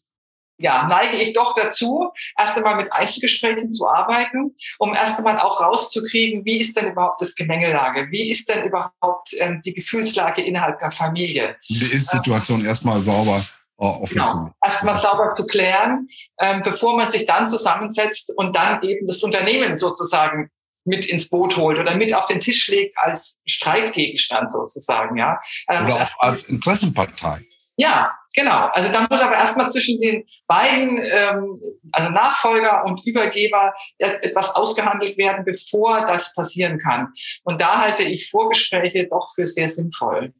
ja, 0.60 0.86
neige 0.86 1.16
ich 1.16 1.32
doch 1.32 1.54
dazu, 1.54 2.12
erst 2.38 2.56
einmal 2.56 2.76
mit 2.76 2.92
Einzelgesprächen 2.92 3.72
zu 3.72 3.88
arbeiten, 3.88 4.54
um 4.78 4.94
erst 4.94 5.18
einmal 5.18 5.40
auch 5.40 5.60
rauszukriegen, 5.60 6.44
wie 6.44 6.60
ist 6.60 6.78
denn 6.78 6.92
überhaupt 6.92 7.20
das 7.20 7.34
Gemengelage? 7.34 8.10
Wie 8.10 8.30
ist 8.30 8.48
denn 8.48 8.64
überhaupt 8.64 9.34
ähm, 9.38 9.60
die 9.64 9.72
Gefühlslage 9.72 10.42
innerhalb 10.42 10.78
der 10.78 10.90
Familie? 10.90 11.56
Die 11.68 11.92
Ist-Situation 11.92 12.60
ähm, 12.60 12.66
erstmal 12.66 13.00
sauber 13.00 13.44
äh, 13.78 14.06
Genau. 14.10 14.50
Erstmal 14.62 14.96
sauber 14.96 15.34
zu 15.36 15.46
klären, 15.46 16.06
ähm, 16.38 16.60
bevor 16.62 16.96
man 16.96 17.10
sich 17.10 17.24
dann 17.24 17.48
zusammensetzt 17.48 18.32
und 18.36 18.54
dann 18.54 18.82
eben 18.82 19.06
das 19.06 19.22
Unternehmen 19.22 19.78
sozusagen 19.78 20.50
mit 20.84 21.06
ins 21.06 21.28
Boot 21.28 21.56
holt 21.56 21.78
oder 21.78 21.94
mit 21.94 22.14
auf 22.14 22.26
den 22.26 22.40
Tisch 22.40 22.68
legt 22.68 22.96
als 22.98 23.40
Streitgegenstand 23.46 24.50
sozusagen, 24.50 25.16
ja. 25.16 25.40
Ähm, 25.68 25.86
oder 25.86 25.94
auch 25.94 26.18
als 26.18 26.44
Interessenpartei. 26.44 27.40
Ja, 27.76 28.12
genau. 28.34 28.68
Also 28.72 28.90
da 28.90 29.06
muss 29.08 29.20
aber 29.20 29.34
erstmal 29.34 29.70
zwischen 29.70 30.00
den 30.00 30.24
beiden, 30.46 30.98
ähm, 31.02 31.58
also 31.92 32.10
Nachfolger 32.10 32.84
und 32.84 33.06
Übergeber, 33.06 33.74
etwas 33.98 34.50
ausgehandelt 34.50 35.16
werden, 35.18 35.44
bevor 35.44 36.04
das 36.04 36.34
passieren 36.34 36.78
kann. 36.78 37.12
Und 37.44 37.60
da 37.60 37.80
halte 37.80 38.02
ich 38.02 38.30
Vorgespräche 38.30 39.08
doch 39.08 39.32
für 39.34 39.46
sehr 39.46 39.68
sinnvoll. 39.68 40.32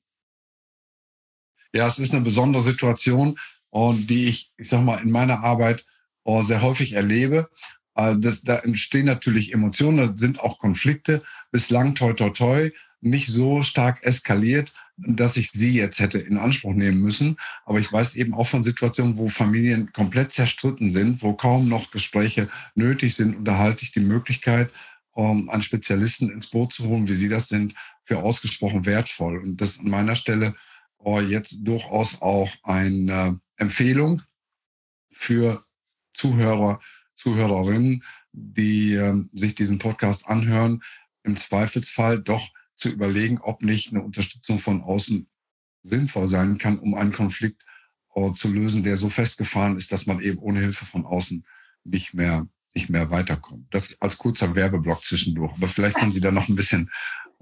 Ja, 1.72 1.86
es 1.86 1.98
ist 1.98 2.12
eine 2.12 2.22
besondere 2.22 2.62
Situation, 2.62 3.38
die 3.72 4.28
ich, 4.28 4.52
ich 4.56 4.68
sag 4.68 4.82
mal, 4.82 5.00
in 5.00 5.10
meiner 5.10 5.44
Arbeit 5.44 5.84
oh, 6.24 6.42
sehr 6.42 6.62
häufig 6.62 6.92
erlebe. 6.92 7.48
Äh, 7.94 8.16
das, 8.18 8.42
da 8.42 8.56
entstehen 8.58 9.06
natürlich 9.06 9.52
Emotionen, 9.52 9.98
da 9.98 10.16
sind 10.16 10.40
auch 10.40 10.58
Konflikte. 10.58 11.22
Bislang 11.50 11.94
toi 11.94 12.12
toi 12.12 12.30
toi 12.30 12.70
nicht 13.00 13.28
so 13.28 13.62
stark 13.62 14.04
eskaliert, 14.04 14.74
dass 15.06 15.36
ich 15.36 15.50
sie 15.50 15.72
jetzt 15.72 16.00
hätte 16.00 16.18
in 16.18 16.38
Anspruch 16.38 16.74
nehmen 16.74 17.00
müssen. 17.00 17.36
Aber 17.64 17.78
ich 17.78 17.92
weiß 17.92 18.16
eben 18.16 18.34
auch 18.34 18.46
von 18.46 18.62
Situationen, 18.62 19.16
wo 19.16 19.28
Familien 19.28 19.92
komplett 19.92 20.32
zerstritten 20.32 20.90
sind, 20.90 21.22
wo 21.22 21.34
kaum 21.34 21.68
noch 21.68 21.90
Gespräche 21.90 22.48
nötig 22.74 23.14
sind. 23.14 23.36
Und 23.36 23.44
da 23.44 23.58
halte 23.58 23.84
ich 23.84 23.92
die 23.92 24.00
Möglichkeit, 24.00 24.70
um, 25.12 25.50
einen 25.50 25.62
Spezialisten 25.62 26.30
ins 26.30 26.48
Boot 26.48 26.72
zu 26.72 26.86
holen, 26.86 27.08
wie 27.08 27.14
Sie 27.14 27.28
das 27.28 27.48
sind, 27.48 27.74
für 28.02 28.18
ausgesprochen 28.18 28.86
wertvoll. 28.86 29.38
Und 29.38 29.60
das 29.60 29.78
an 29.78 29.90
meiner 29.90 30.16
Stelle 30.16 30.54
oh, 30.98 31.20
jetzt 31.20 31.60
durchaus 31.62 32.20
auch 32.22 32.50
eine 32.62 33.40
Empfehlung 33.56 34.22
für 35.10 35.64
Zuhörer, 36.14 36.80
Zuhörerinnen, 37.14 38.04
die 38.32 38.94
äh, 38.94 39.14
sich 39.32 39.54
diesen 39.54 39.78
Podcast 39.78 40.26
anhören, 40.26 40.82
im 41.22 41.36
Zweifelsfall 41.36 42.20
doch 42.20 42.48
zu 42.80 42.88
überlegen, 42.88 43.38
ob 43.42 43.62
nicht 43.62 43.92
eine 43.92 44.02
Unterstützung 44.02 44.58
von 44.58 44.82
außen 44.82 45.28
sinnvoll 45.82 46.28
sein 46.28 46.58
kann, 46.58 46.78
um 46.78 46.94
einen 46.94 47.12
Konflikt 47.12 47.62
äh, 48.14 48.32
zu 48.32 48.48
lösen, 48.48 48.82
der 48.82 48.96
so 48.96 49.08
festgefahren 49.08 49.76
ist, 49.76 49.92
dass 49.92 50.06
man 50.06 50.20
eben 50.20 50.38
ohne 50.38 50.60
Hilfe 50.60 50.84
von 50.84 51.06
außen 51.06 51.44
nicht 51.84 52.14
mehr, 52.14 52.46
nicht 52.74 52.90
mehr 52.90 53.10
weiterkommt. 53.10 53.66
Das 53.70 54.00
als 54.00 54.18
kurzer 54.18 54.54
Werbeblock 54.54 55.04
zwischendurch. 55.04 55.52
Aber 55.52 55.68
vielleicht 55.68 55.96
können 55.96 56.12
Sie 56.12 56.20
da 56.20 56.30
noch 56.30 56.48
ein 56.48 56.56
bisschen 56.56 56.90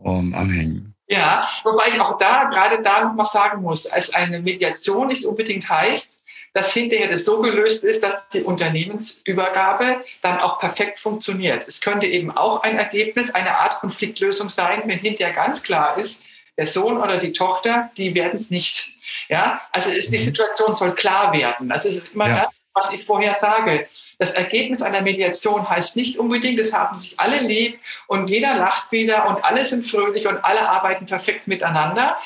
ähm, 0.04 0.34
anhängen. 0.34 0.94
Ja, 1.08 1.46
wobei 1.64 1.88
ich 1.88 2.00
auch 2.00 2.18
da, 2.18 2.44
gerade 2.44 2.82
da 2.82 3.04
noch 3.04 3.14
mal 3.14 3.24
sagen 3.24 3.62
muss, 3.62 3.86
als 3.86 4.12
eine 4.12 4.40
Mediation 4.40 5.08
nicht 5.08 5.24
unbedingt 5.24 5.68
heißt, 5.68 6.17
dass 6.54 6.72
hinterher 6.72 7.08
das 7.08 7.24
so 7.24 7.40
gelöst 7.40 7.84
ist, 7.84 8.02
dass 8.02 8.28
die 8.32 8.42
Unternehmensübergabe 8.42 10.04
dann 10.22 10.40
auch 10.40 10.58
perfekt 10.58 10.98
funktioniert. 10.98 11.66
Es 11.68 11.80
könnte 11.80 12.06
eben 12.06 12.30
auch 12.30 12.62
ein 12.62 12.78
Ergebnis, 12.78 13.30
eine 13.30 13.56
Art 13.58 13.80
Konfliktlösung 13.80 14.48
sein, 14.48 14.82
wenn 14.86 14.98
hinterher 14.98 15.34
ganz 15.34 15.62
klar 15.62 15.98
ist, 15.98 16.22
der 16.56 16.66
Sohn 16.66 16.98
oder 16.98 17.18
die 17.18 17.32
Tochter, 17.32 17.90
die 17.96 18.14
werden 18.14 18.38
es 18.38 18.50
nicht. 18.50 18.88
Ja, 19.28 19.60
also 19.72 19.90
ist, 19.90 20.12
die 20.12 20.18
mhm. 20.18 20.24
Situation 20.24 20.74
soll 20.74 20.94
klar 20.94 21.32
werden. 21.32 21.70
Also 21.70 21.88
es 21.88 21.96
ist 21.96 22.14
immer 22.14 22.28
ja. 22.28 22.36
das, 22.36 22.48
was 22.74 22.92
ich 22.92 23.04
vorher 23.04 23.34
sage. 23.34 23.88
Das 24.18 24.32
Ergebnis 24.32 24.82
einer 24.82 25.00
Mediation 25.00 25.68
heißt 25.68 25.94
nicht 25.94 26.18
unbedingt, 26.18 26.58
es 26.58 26.72
haben 26.72 26.96
sich 26.96 27.18
alle 27.20 27.38
lieb 27.38 27.78
und 28.08 28.28
jeder 28.28 28.56
lacht 28.56 28.90
wieder 28.90 29.28
und 29.28 29.44
alle 29.44 29.64
sind 29.64 29.86
fröhlich 29.86 30.26
und 30.26 30.44
alle 30.44 30.68
arbeiten 30.68 31.06
perfekt 31.06 31.46
miteinander, 31.46 32.18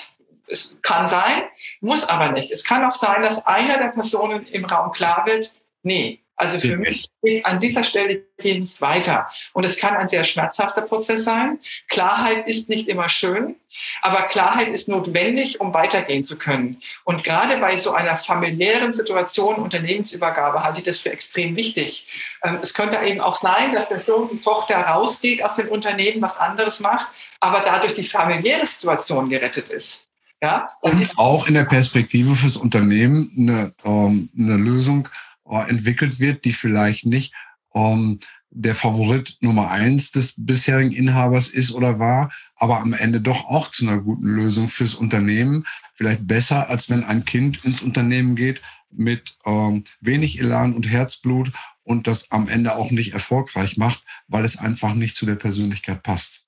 es 0.46 0.76
kann 0.82 1.08
sein, 1.08 1.42
muss 1.80 2.04
aber 2.04 2.32
nicht. 2.32 2.50
Es 2.50 2.64
kann 2.64 2.84
auch 2.84 2.94
sein, 2.94 3.22
dass 3.22 3.44
einer 3.46 3.78
der 3.78 3.88
Personen 3.88 4.46
im 4.46 4.64
Raum 4.64 4.92
klar 4.92 5.24
wird, 5.26 5.52
nee, 5.82 6.22
Also 6.42 6.58
für 6.58 6.76
mich 6.76 7.08
geht 7.22 7.38
es 7.38 7.44
an 7.44 7.60
dieser 7.60 7.84
Stelle 7.84 8.24
hier 8.40 8.58
nicht 8.58 8.80
weiter. 8.80 9.28
Und 9.52 9.64
es 9.64 9.76
kann 9.76 9.94
ein 9.96 10.08
sehr 10.08 10.24
schmerzhafter 10.24 10.82
Prozess 10.82 11.24
sein. 11.24 11.60
Klarheit 11.88 12.48
ist 12.48 12.68
nicht 12.68 12.88
immer 12.88 13.08
schön, 13.08 13.54
aber 14.00 14.22
Klarheit 14.22 14.66
ist 14.68 14.88
notwendig, 14.88 15.60
um 15.60 15.72
weitergehen 15.72 16.24
zu 16.24 16.36
können. 16.38 16.82
Und 17.04 17.22
gerade 17.22 17.58
bei 17.58 17.76
so 17.76 17.92
einer 17.92 18.16
familiären 18.16 18.92
Situation, 18.92 19.56
Unternehmensübergabe, 19.56 20.64
halte 20.64 20.80
ich 20.80 20.86
das 20.86 20.98
für 20.98 21.12
extrem 21.12 21.54
wichtig. 21.54 22.08
Ähm, 22.42 22.58
es 22.62 22.74
könnte 22.74 22.98
eben 23.04 23.20
auch 23.20 23.36
sein, 23.36 23.72
dass 23.72 23.88
der 23.88 24.00
Sohn 24.00 24.28
und 24.28 24.42
Tochter 24.42 24.80
rausgeht 24.80 25.44
aus 25.44 25.54
dem 25.54 25.68
Unternehmen, 25.68 26.22
was 26.22 26.38
anderes 26.38 26.80
macht, 26.80 27.06
aber 27.40 27.60
dadurch 27.60 27.94
die 27.94 28.04
familiäre 28.04 28.66
Situation 28.66 29.28
gerettet 29.30 29.68
ist. 29.68 30.01
Ja? 30.42 30.68
Und 30.80 31.18
auch 31.18 31.46
in 31.46 31.54
der 31.54 31.64
Perspektive 31.64 32.34
fürs 32.34 32.56
Unternehmen 32.56 33.32
eine, 33.38 33.72
ähm, 33.84 34.28
eine 34.36 34.56
Lösung 34.56 35.08
äh, 35.48 35.70
entwickelt 35.70 36.18
wird, 36.18 36.44
die 36.44 36.52
vielleicht 36.52 37.06
nicht 37.06 37.32
ähm, 37.74 38.18
der 38.50 38.74
Favorit 38.74 39.38
Nummer 39.40 39.70
eins 39.70 40.10
des 40.10 40.34
bisherigen 40.36 40.92
Inhabers 40.92 41.48
ist 41.48 41.72
oder 41.72 41.98
war, 41.98 42.30
aber 42.56 42.80
am 42.80 42.92
Ende 42.92 43.20
doch 43.20 43.46
auch 43.46 43.68
zu 43.68 43.86
einer 43.86 43.98
guten 43.98 44.26
Lösung 44.26 44.68
fürs 44.68 44.94
Unternehmen. 44.94 45.64
Vielleicht 45.94 46.26
besser, 46.26 46.68
als 46.68 46.90
wenn 46.90 47.04
ein 47.04 47.24
Kind 47.24 47.64
ins 47.64 47.80
Unternehmen 47.80 48.34
geht 48.34 48.60
mit 48.90 49.38
ähm, 49.46 49.84
wenig 50.00 50.38
Elan 50.40 50.74
und 50.74 50.90
Herzblut 50.90 51.52
und 51.84 52.06
das 52.06 52.30
am 52.30 52.48
Ende 52.48 52.74
auch 52.74 52.90
nicht 52.90 53.14
erfolgreich 53.14 53.76
macht, 53.76 54.04
weil 54.26 54.44
es 54.44 54.58
einfach 54.58 54.94
nicht 54.94 55.16
zu 55.16 55.24
der 55.24 55.36
Persönlichkeit 55.36 56.02
passt. 56.02 56.41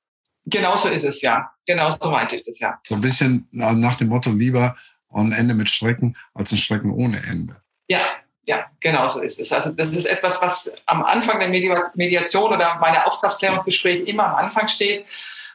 Genauso 0.47 0.89
ist 0.89 1.05
es, 1.05 1.23
ja. 1.23 1.51
Genauso 1.67 2.11
meinte 2.11 2.37
ich 2.37 2.43
das, 2.45 2.59
ja. 2.59 2.79
So 2.87 2.95
ein 2.95 3.01
bisschen 3.01 3.49
nach 3.51 3.97
dem 3.97 4.09
Motto, 4.09 4.31
lieber 4.31 4.77
ein 5.11 5.33
Ende 5.33 5.55
mit 5.55 5.71
Strecken 5.71 6.17
als 6.35 6.53
ein 6.53 6.59
Strecken 6.59 6.91
ohne 6.91 7.23
Ende. 7.23 7.57
Ja, 7.89 8.01
ja, 8.47 8.67
genau 8.81 9.09
so 9.09 9.21
ist 9.21 9.41
es. 9.41 9.53
Also 9.53 9.71
das 9.71 9.91
ist 9.91 10.05
etwas, 10.05 10.43
was 10.43 10.71
am 10.87 11.03
Anfang 11.03 11.39
der 11.39 11.49
Mediation 11.49 12.53
oder 12.53 12.79
meiner 12.79 13.07
Auftragsklärungsgespräche 13.07 14.03
immer 14.05 14.27
am 14.27 14.35
Anfang 14.35 14.69
steht. 14.69 15.05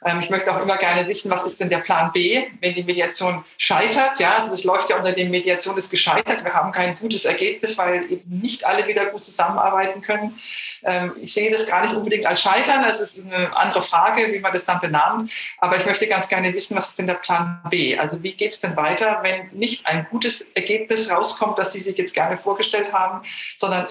Ähm, 0.06 0.20
ich 0.20 0.30
möchte 0.30 0.56
auch 0.56 0.62
immer 0.62 0.78
gerne 0.78 1.08
wissen, 1.08 1.30
was 1.30 1.44
ist 1.44 1.60
denn 1.60 1.70
der 1.70 1.80
Plan 1.80 2.12
B, 2.12 2.48
wenn 2.62 2.74
die 2.74 2.84
Mediation 2.84 3.44
scheitert. 3.58 4.20
Ja, 4.20 4.38
also 4.38 4.52
das 4.52 4.64
läuft 4.64 4.90
ja 4.90 4.98
unter 4.98 5.12
dem 5.12 5.30
Mediation 5.30 5.78
ist 5.78 5.90
gescheitert. 5.90 6.44
Wir 6.44 6.54
haben 6.54 6.72
kein 6.72 6.96
gutes 6.96 7.26
Ergebnis, 7.26 7.78
weil 7.78 8.12
eben 8.12 8.40
nicht 8.40 8.66
alle 8.66 8.88
wieder 8.88 9.06
gut 9.08 9.26
zusammenarbeiten 9.26 10.02
können. 10.02 10.40
Ähm, 10.84 11.14
ich 11.22 11.34
sehe 11.34 11.52
das 11.52 11.68
gar 11.68 11.82
nicht 11.82 11.94
unbedingt 11.94 12.26
als 12.26 12.42
Scheitern. 12.42 12.84
Das 12.84 13.00
ist 13.00 13.20
eine 13.20 13.56
andere 13.56 13.82
Frage, 13.82 14.34
wie 14.34 14.40
man 14.40 14.54
das 14.54 14.64
dann 14.66 14.80
benannt. 14.80 15.32
Aber 15.58 15.78
ich 15.78 15.86
möchte 15.86 16.08
ganz 16.08 16.28
gerne 16.30 16.54
wissen, 16.54 16.76
was 16.78 16.90
ist 16.90 17.00
denn 17.00 17.08
der 17.08 17.16
Plan 17.16 17.62
B? 17.70 17.98
Also 17.98 18.24
wie 18.24 18.34
geht 18.34 18.52
es 18.52 18.60
denn 18.60 18.76
weiter, 18.78 19.20
wenn 19.22 19.50
nicht 19.52 19.86
ein 19.86 20.08
gutes 20.10 20.42
Ergebnis 20.54 21.10
rauskommt, 21.10 21.60
das 21.60 21.74
Sie 21.74 21.80
sich 21.80 21.98
jetzt 21.98 22.14
gerne 22.14 22.38
vorgestellt 22.38 22.94
haben, 22.94 23.22
sondern 23.58 23.88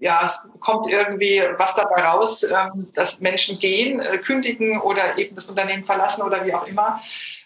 ja, 0.00 0.22
es 0.24 0.38
kommt 0.60 0.90
irgendwie 0.90 1.42
was 1.58 1.74
dabei 1.74 2.02
raus, 2.02 2.42
ähm, 2.42 2.88
dass 2.94 3.20
Menschen 3.20 3.58
gehen, 3.58 4.00
äh, 4.00 4.18
kündigen 4.18 4.80
oder 4.80 5.18
eben 5.18 5.34
das 5.34 5.49
Unternehmen 5.50 5.84
verlassen 5.84 6.22
oder 6.22 6.44
wie 6.44 6.54
auch 6.54 6.66
immer. 6.66 7.00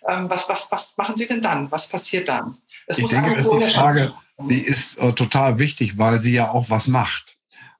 Ähm, 0.08 0.30
was, 0.30 0.48
was, 0.48 0.68
was 0.70 0.94
machen 0.96 1.16
Sie 1.16 1.26
denn 1.26 1.42
dann? 1.42 1.70
Was 1.70 1.86
passiert 1.86 2.28
dann? 2.28 2.58
Das 2.86 2.98
ich 2.98 3.06
denke, 3.06 3.34
dass 3.34 3.48
die 3.48 3.60
Frage, 3.60 4.12
die 4.38 4.60
ist 4.60 4.98
äh, 4.98 5.12
total 5.12 5.58
wichtig, 5.58 5.98
weil 5.98 6.20
sie 6.20 6.34
ja 6.34 6.50
auch 6.50 6.70
was 6.70 6.86
macht. 6.86 7.36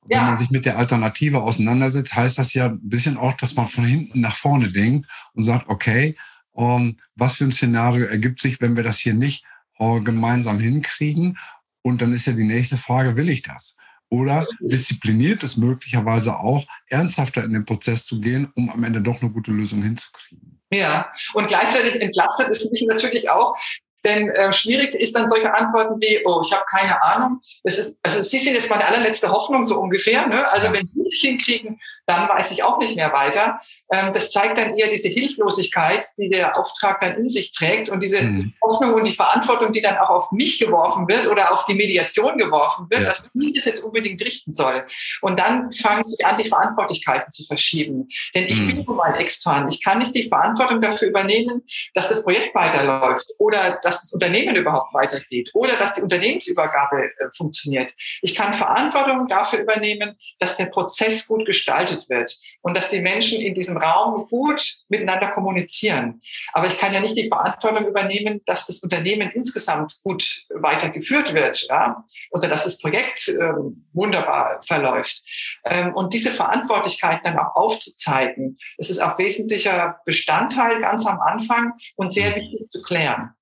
Wenn 0.07 0.19
ja. 0.19 0.25
man 0.25 0.37
sich 0.37 0.51
mit 0.51 0.67
der 0.67 0.77
Alternative 0.77 1.41
auseinandersetzt, 1.43 2.15
heißt 2.15 2.39
das 2.39 2.53
ja 2.53 2.67
ein 2.67 2.81
bisschen 2.83 3.17
auch, 3.17 3.35
dass 3.35 3.55
man 3.55 3.69
von 3.69 3.85
hinten 3.85 4.21
nach 4.21 4.37
vorne 4.37 4.71
denkt 4.71 5.09
und 5.33 5.45
sagt, 5.45 5.69
okay, 5.69 6.15
ähm, 6.57 6.97
was 7.15 7.37
für 7.37 7.45
ein 7.45 7.53
Szenario 7.53 8.07
ergibt 8.07 8.41
sich, 8.41 8.61
wenn 8.61 8.77
wir 8.77 8.85
das 8.85 8.99
hier 8.99 9.15
nicht 9.15 9.45
äh, 9.79 10.01
gemeinsam 10.01 10.59
hinkriegen? 10.59 11.39
Und 11.83 12.03
dann 12.03 12.13
ist 12.13 12.27
ja 12.27 12.33
die 12.33 12.45
nächste 12.45 12.77
Frage, 12.77 13.17
will 13.17 13.29
ich 13.29 13.43
das? 13.43 13.77
Oder 14.15 14.47
diszipliniert 14.61 15.43
es 15.43 15.57
möglicherweise 15.57 16.39
auch, 16.39 16.65
ernsthafter 16.87 17.43
in 17.43 17.53
den 17.53 17.65
Prozess 17.65 18.07
zu 18.07 18.21
gehen, 18.21 18.49
um 18.55 18.71
am 18.71 18.85
Ende 18.85 19.01
doch 19.01 19.21
eine 19.21 19.31
gute 19.33 19.51
Lösung 19.51 19.83
hinzukriegen. 19.83 20.61
Ja, 20.73 21.11
und 21.35 21.49
gleichzeitig 21.49 22.01
entlastet 22.01 22.49
es 22.51 22.71
mich 22.71 22.87
natürlich 22.89 23.29
auch, 23.29 23.57
denn 24.05 24.29
äh, 24.31 24.53
schwierig 24.53 24.95
ist 24.95 25.17
dann 25.17 25.29
solche 25.29 25.53
Antworten 25.53 26.01
wie, 26.01 26.21
oh, 26.25 26.43
ich 26.45 26.53
habe 26.53 26.65
keine 26.71 27.03
Ahnung. 27.03 27.41
Das 27.63 27.79
ist, 27.79 27.97
also 28.03 28.23
Sie 28.23 28.39
sind 28.39 28.55
jetzt 28.55 28.71
meine 28.71 28.87
allerletzte 28.87 29.31
Hoffnung 29.31 29.65
so 29.65 29.79
ungefähr. 29.79 30.27
Ne? 30.27 30.51
Also 30.51 30.73
wenn 30.73 30.89
Sie 30.95 31.03
sich 31.03 31.21
hinkriegen, 31.21 31.81
dann 32.07 32.29
weiß 32.29 32.51
ich 32.51 32.63
auch 32.63 32.79
nicht 32.79 32.97
mehr 32.97 33.13
weiter. 33.13 33.59
Ähm, 33.91 34.13
das 34.13 34.31
zeigt 34.31 34.59
dann 34.59 34.77
eher 34.77 34.89
diese 34.89 35.09
Hilflosigkeit, 35.09 36.05
die 36.19 36.29
der 36.29 36.59
Auftrag 36.59 37.01
dann 37.01 37.17
in 37.17 37.29
sich 37.29 37.53
trägt 37.53 37.89
und 37.89 38.01
diese 38.01 38.23
mhm. 38.23 38.53
Hoffnung 38.63 38.95
und 38.95 39.07
die 39.07 39.15
Verantwortung, 39.15 39.73
die 39.73 39.81
dann 39.81 39.97
auch 39.97 40.11
auf 40.11 40.33
mich 40.33 40.59
geworfen 40.59 41.09
wird 41.09 41.27
oder 41.27 41.53
auf 41.53 41.65
die 41.65 41.75
Mediation 41.75 42.37
geworfen 42.37 42.87
wird, 42.91 43.03
ja. 43.03 43.09
dass 43.09 43.25
ich 43.35 43.55
das 43.55 43.65
jetzt 43.65 43.83
unbedingt 43.83 44.21
richten 44.23 44.53
soll. 44.53 44.87
Und 45.23 45.39
dann 45.39 45.73
fangen 45.73 46.05
sich 46.05 46.25
an, 46.27 46.37
die 46.37 46.49
Verantwortlichkeiten 46.49 47.33
zu 47.33 47.45
verschieben. 47.45 48.09
Denn 48.35 48.47
ich 48.47 48.61
mhm. 48.61 48.67
bin 48.67 48.85
nun 48.85 48.97
mal 48.97 49.15
extern. 49.19 49.69
Ich 49.69 49.83
kann 49.83 49.99
nicht 49.99 50.15
die 50.15 50.29
Verantwortung 50.29 50.81
dafür 50.81 51.09
übernehmen, 51.09 51.63
dass 51.95 52.09
das 52.09 52.23
Projekt 52.23 52.55
weiterläuft 52.55 53.27
oder 53.39 53.79
dass 53.83 53.94
dass 53.95 54.03
das 54.03 54.13
Unternehmen 54.13 54.57
überhaupt 54.57 54.93
weitergeht 54.95 55.51
oder 55.55 55.77
dass 55.77 55.95
die 55.95 56.03
Unternehmensübergabe 56.03 57.05
äh, 57.05 57.09
funktioniert. 57.37 57.93
Ich 58.23 58.35
kann 58.35 58.55
Verantwortung 58.55 59.29
dafür 59.29 59.61
übernehmen, 59.61 60.17
dass 60.39 60.57
der 60.57 60.67
Prozess 60.67 61.27
gut 61.27 61.47
gestaltet 61.47 62.09
wird 62.09 62.37
und 62.63 62.77
dass 62.77 62.89
die 62.89 63.01
Menschen 63.01 63.41
in 63.41 63.55
diesem 63.55 63.77
Raum 63.77 64.27
gut 64.29 64.77
miteinander 64.89 65.29
kommunizieren. 65.29 66.21
Aber 66.53 66.67
ich 66.67 66.79
kann 66.79 66.93
ja 66.93 67.01
nicht 67.01 67.17
die 67.17 67.29
Verantwortung 67.29 67.87
übernehmen, 67.87 68.41
dass 68.47 68.67
das 68.67 68.81
Unternehmen 68.81 69.31
insgesamt 69.33 69.95
gut 70.03 70.45
weitergeführt 70.51 71.35
wird 71.35 71.67
ja? 71.69 72.05
oder 72.31 72.49
dass 72.49 72.65
das 72.65 72.79
Projekt 72.79 73.29
ähm, 73.29 73.87
wunderbar 73.93 74.61
verläuft. 74.67 75.23
Ähm, 75.65 75.95
und 75.95 76.13
diese 76.13 76.33
Verantwortlichkeit 76.33 77.21
dann 77.25 77.39
auch 77.39 77.55
aufzuzeigen, 77.55 78.59
das 78.79 78.91
ist 78.91 79.01
auch 79.01 79.19
wesentlicher 79.19 80.01
Bestandteil 80.05 80.81
ganz 80.81 81.07
am 81.07 81.21
Anfang 81.21 81.75
und 81.97 82.13
sehr 82.13 82.35
wichtig 82.35 82.69
zu 82.69 82.83
klären. 82.83 83.35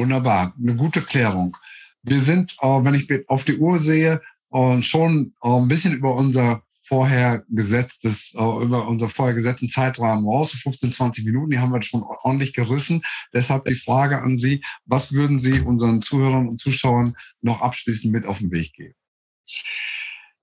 Wunderbar, 0.00 0.54
eine 0.58 0.76
gute 0.76 1.02
Klärung. 1.02 1.58
Wir 2.02 2.20
sind, 2.20 2.56
äh, 2.62 2.66
wenn 2.66 2.94
ich 2.94 3.06
auf 3.28 3.44
die 3.44 3.58
Uhr 3.58 3.78
sehe, 3.78 4.22
äh, 4.50 4.80
schon 4.80 5.34
äh, 5.42 5.48
ein 5.48 5.68
bisschen 5.68 5.92
über 5.92 6.14
unser 6.14 6.62
vorher 6.82 7.44
gesetztes, 7.50 8.32
über 8.32 8.88
unser 8.88 9.10
vorher 9.10 9.34
gesetzten 9.34 9.68
Zeitrahmen 9.68 10.26
raus, 10.26 10.52
15, 10.52 10.90
20 10.90 11.24
Minuten, 11.26 11.50
die 11.50 11.58
haben 11.58 11.70
wir 11.70 11.82
schon 11.82 12.02
ordentlich 12.02 12.54
gerissen. 12.54 13.02
Deshalb 13.32 13.66
die 13.66 13.74
Frage 13.74 14.22
an 14.22 14.38
Sie, 14.38 14.64
was 14.86 15.12
würden 15.12 15.38
Sie 15.38 15.60
unseren 15.60 16.00
Zuhörern 16.00 16.48
und 16.48 16.60
Zuschauern 16.60 17.14
noch 17.42 17.60
abschließend 17.60 18.10
mit 18.10 18.24
auf 18.24 18.38
den 18.38 18.50
Weg 18.50 18.72
geben? 18.72 18.94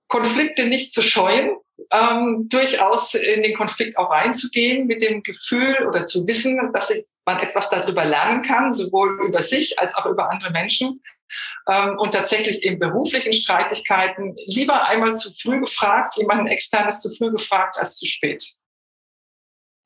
Konflikte 0.06 0.68
nicht 0.68 0.92
zu 0.92 1.02
scheuen, 1.02 1.50
ähm, 1.90 2.46
durchaus 2.48 3.12
in 3.14 3.42
den 3.42 3.54
Konflikt 3.54 3.98
auch 3.98 4.10
reinzugehen 4.10 4.86
mit 4.86 5.02
dem 5.02 5.22
Gefühl 5.22 5.76
oder 5.86 6.06
zu 6.06 6.26
wissen, 6.26 6.58
dass 6.72 6.90
ich 6.90 7.04
man 7.28 7.40
etwas 7.40 7.68
darüber 7.68 8.06
lernen 8.06 8.42
kann, 8.42 8.72
sowohl 8.72 9.26
über 9.26 9.42
sich 9.42 9.78
als 9.78 9.94
auch 9.94 10.06
über 10.06 10.30
andere 10.30 10.50
Menschen. 10.50 11.02
Ähm, 11.68 11.98
und 11.98 12.14
tatsächlich 12.14 12.62
in 12.62 12.78
beruflichen 12.78 13.34
Streitigkeiten 13.34 14.34
lieber 14.46 14.88
einmal 14.88 15.16
zu 15.18 15.30
früh 15.34 15.60
gefragt, 15.60 16.16
jemanden 16.16 16.46
externes 16.46 17.00
zu 17.00 17.14
früh 17.14 17.30
gefragt 17.30 17.76
als 17.76 17.96
zu 17.96 18.06
spät. 18.06 18.54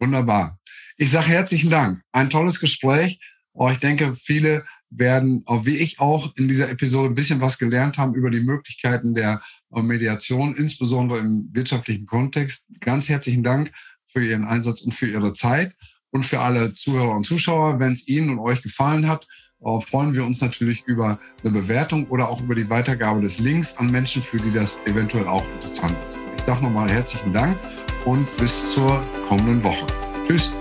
Wunderbar. 0.00 0.59
Ich 0.96 1.11
sage 1.11 1.26
herzlichen 1.26 1.70
Dank. 1.70 2.02
Ein 2.12 2.31
tolles 2.31 2.61
Gespräch. 2.61 3.18
Oh, 3.55 3.68
ich 3.70 3.78
denke, 3.78 4.12
viele 4.12 4.64
werden, 4.90 5.44
wie 5.64 5.78
ich 5.78 5.98
auch, 5.98 6.35
in 6.37 6.46
dieser 6.46 6.70
Episode 6.70 7.09
ein 7.09 7.16
bisschen 7.16 7.40
was 7.40 7.59
gelernt 7.59 7.98
haben 7.98 8.14
über 8.14 8.31
die 8.31 8.40
Möglichkeiten 8.40 9.14
der 9.14 9.42
äh, 9.74 9.83
Mediation, 9.83 10.55
insbesondere 10.55 11.18
im 11.18 11.48
wirtschaftlichen 11.52 12.07
Kontext. 12.07 12.68
Ganz 12.78 13.09
herzlichen 13.09 13.42
Dank 13.42 13.72
für 14.05 14.24
Ihren 14.24 14.44
Einsatz 14.44 14.81
und 14.81 14.94
für 14.94 15.09
Ihre 15.09 15.33
Zeit 15.33 15.74
und 16.12 16.25
für 16.25 16.38
alle 16.38 16.72
Zuhörer 16.75 17.16
und 17.16 17.25
Zuschauer. 17.25 17.81
Wenn 17.81 17.92
es 17.92 18.07
Ihnen 18.07 18.31
und 18.31 18.38
euch 18.38 18.62
gefallen 18.62 19.09
hat, 19.09 19.27
äh, 19.64 19.81
freuen 19.81 20.14
wir 20.14 20.25
uns 20.25 20.40
natürlich 20.40 20.85
über 20.87 21.18
eine 21.42 21.51
Bewertung 21.51 22.07
oder 22.07 22.29
auch 22.29 22.40
über 22.40 22.55
die 22.55 22.70
Weitergabe 22.70 23.20
des 23.20 23.40
Links 23.40 23.77
an 23.77 23.90
Menschen, 23.90 24.22
für 24.22 24.38
die 24.38 24.53
das 24.53 24.79
eventuell 24.87 25.27
auch 25.27 25.48
interessant 25.48 25.96
ist. 26.05 26.16
Ich 26.37 26.42
sage 26.44 26.62
nochmal 26.62 26.88
herzlichen 26.88 27.33
Dank 27.33 27.59
und 28.05 28.27
bis 28.37 28.72
zur 28.72 29.03
kommenden 29.29 29.62
Woche. 29.64 29.87
Tschüss. 30.27 30.53